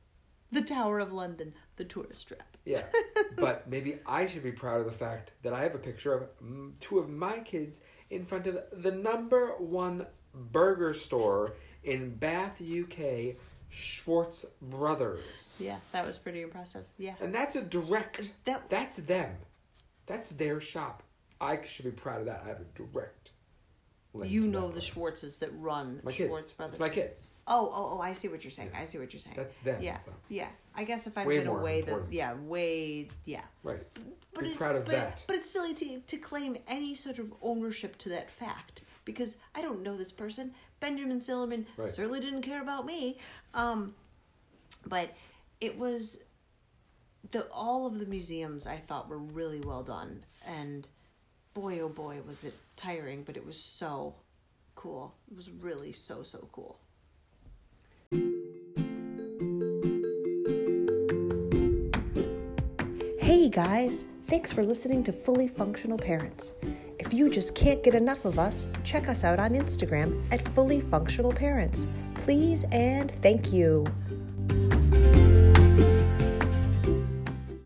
The 0.53 0.63
Tower 0.63 1.01
of 1.01 1.13
London, 1.13 1.55
the 1.77 1.85
tourist 1.85 2.29
trap. 2.29 2.57
Yeah, 2.65 2.83
but 3.37 3.69
maybe 3.69 3.99
I 4.07 4.27
should 4.27 4.45
be 4.45 4.53
proud 4.53 4.81
of 4.81 4.87
the 4.87 4.93
fact 4.93 5.33
that 5.43 5.53
I 5.53 5.63
have 5.63 5.75
a 5.75 5.79
picture 5.79 6.13
of 6.15 6.29
mm, 6.41 6.73
two 6.79 6.99
of 6.99 7.09
my 7.09 7.39
kids 7.41 7.81
in 8.11 8.25
front 8.25 8.47
of 8.47 8.59
the 8.73 8.93
number 8.93 9.49
one 9.59 10.07
burger 10.35 10.95
store 10.95 11.55
in 11.83 12.11
Bath, 12.15 12.61
UK, 12.61 13.37
Schwartz 13.71 14.45
Brothers. 14.61 15.59
Yeah, 15.59 15.79
that 15.93 16.07
was 16.07 16.19
pretty 16.19 16.43
impressive. 16.43 16.85
Yeah. 16.99 17.15
And 17.21 17.35
that's 17.35 17.57
a 17.57 17.63
direct. 17.63 18.31
That 18.45 18.69
That's 18.69 18.99
them. 18.99 19.35
That's 20.07 20.31
their 20.31 20.61
shop. 20.61 21.03
I 21.41 21.59
should 21.67 21.87
be 21.87 21.91
proud 21.91 22.21
of 22.21 22.27
that. 22.27 22.43
I 22.45 22.49
have 22.49 22.61
a 22.61 22.65
direct. 22.77 23.31
link 24.13 24.31
you 24.31 24.43
to 24.43 24.49
know 24.49 24.69
that 24.69 24.75
the. 24.75 24.81
Schwartzes 24.81 25.39
that 25.41 25.51
run 25.59 26.01
My 26.05 26.13
Schwartz 26.13 26.45
kids. 26.45 26.53
Brothers. 26.53 26.75
It's 26.75 26.81
my 26.81 26.89
kid. 26.91 27.13
Oh, 27.47 27.69
oh, 27.75 27.97
oh! 27.97 28.01
I 28.01 28.13
see 28.13 28.29
what 28.29 28.45
you're 28.45 28.51
saying. 28.53 28.71
I 28.77 28.85
see 28.85 28.99
what 28.99 29.13
you're 29.13 29.21
saying. 29.21 29.35
That's 29.37 29.59
them. 29.59 29.83
yeah, 29.83 29.99
So. 29.99 30.13
yeah. 30.29 30.49
I 30.75 30.85
guess 30.85 31.07
if 31.07 31.19
I'm 31.19 31.27
Way 31.27 31.39
in 31.39 31.47
a 31.49 31.51
more 31.51 31.61
way 31.61 31.81
that, 31.81 31.89
important. 31.89 32.13
yeah, 32.13 32.35
way, 32.35 33.09
yeah. 33.25 33.43
Right. 33.65 33.83
But 34.33 34.45
Be 34.45 34.51
it's, 34.51 34.57
proud 34.57 34.77
of 34.77 34.85
but, 34.85 34.93
that. 34.93 35.23
But 35.27 35.37
it's 35.37 35.51
silly 35.51 35.75
to 35.75 36.01
to 36.01 36.17
claim 36.19 36.57
any 36.69 36.95
sort 36.95 37.19
of 37.19 37.33
ownership 37.43 37.99
to 37.99 38.09
that 38.11 38.31
fact 38.31 38.83
because 39.05 39.37
I 39.55 39.61
don't 39.61 39.83
know 39.83 39.97
this 39.97 40.13
person. 40.13 40.55
Benjamin 40.81 41.21
Silliman 41.21 41.67
Right. 41.77 41.91
certainly 41.91 42.21
didn't 42.21 42.43
care 42.43 42.63
about 42.63 42.87
me. 42.87 43.19
Um, 43.55 43.95
but 44.87 45.11
it 45.61 45.77
was 45.79 46.21
the 47.33 47.47
all 47.53 47.87
of 47.87 47.99
the 47.99 48.07
museums 48.07 48.67
I 48.67 48.77
thought 48.77 49.09
were 49.09 49.19
really 49.19 49.61
well 49.61 49.83
done, 49.83 50.25
and 50.47 50.87
boy 51.55 51.81
oh 51.81 51.89
boy 51.89 52.21
was 52.27 52.45
it 52.45 52.55
tiring, 52.77 53.25
but 53.25 53.37
it 53.37 53.45
was 53.45 53.59
so 53.61 54.15
cool. 54.77 55.15
It 55.31 55.37
was 55.37 55.51
really 55.51 55.93
so 55.93 56.23
so 56.23 56.49
cool. 56.53 56.79
Hey 63.33 63.49
guys, 63.49 64.05
thanks 64.27 64.53
for 64.53 64.63
listening 64.63 65.03
to 65.05 65.11
Fully 65.11 65.49
Functional 65.49 65.97
Parents. 65.97 66.53
If 66.99 67.15
you 67.15 67.31
just 67.31 67.55
can't 67.55 67.83
get 67.83 67.95
enough 67.95 68.27
of 68.27 68.39
us, 68.39 68.69
check 68.85 69.09
us 69.09 69.25
out 69.25 69.39
on 69.39 69.53
Instagram 69.53 70.23
at 70.31 70.47
Fully 70.49 70.83
Functional 70.83 71.33
Parents. 71.33 71.89
Please 72.15 72.67
and 72.73 73.11
thank 73.23 73.51
you. 73.51 73.87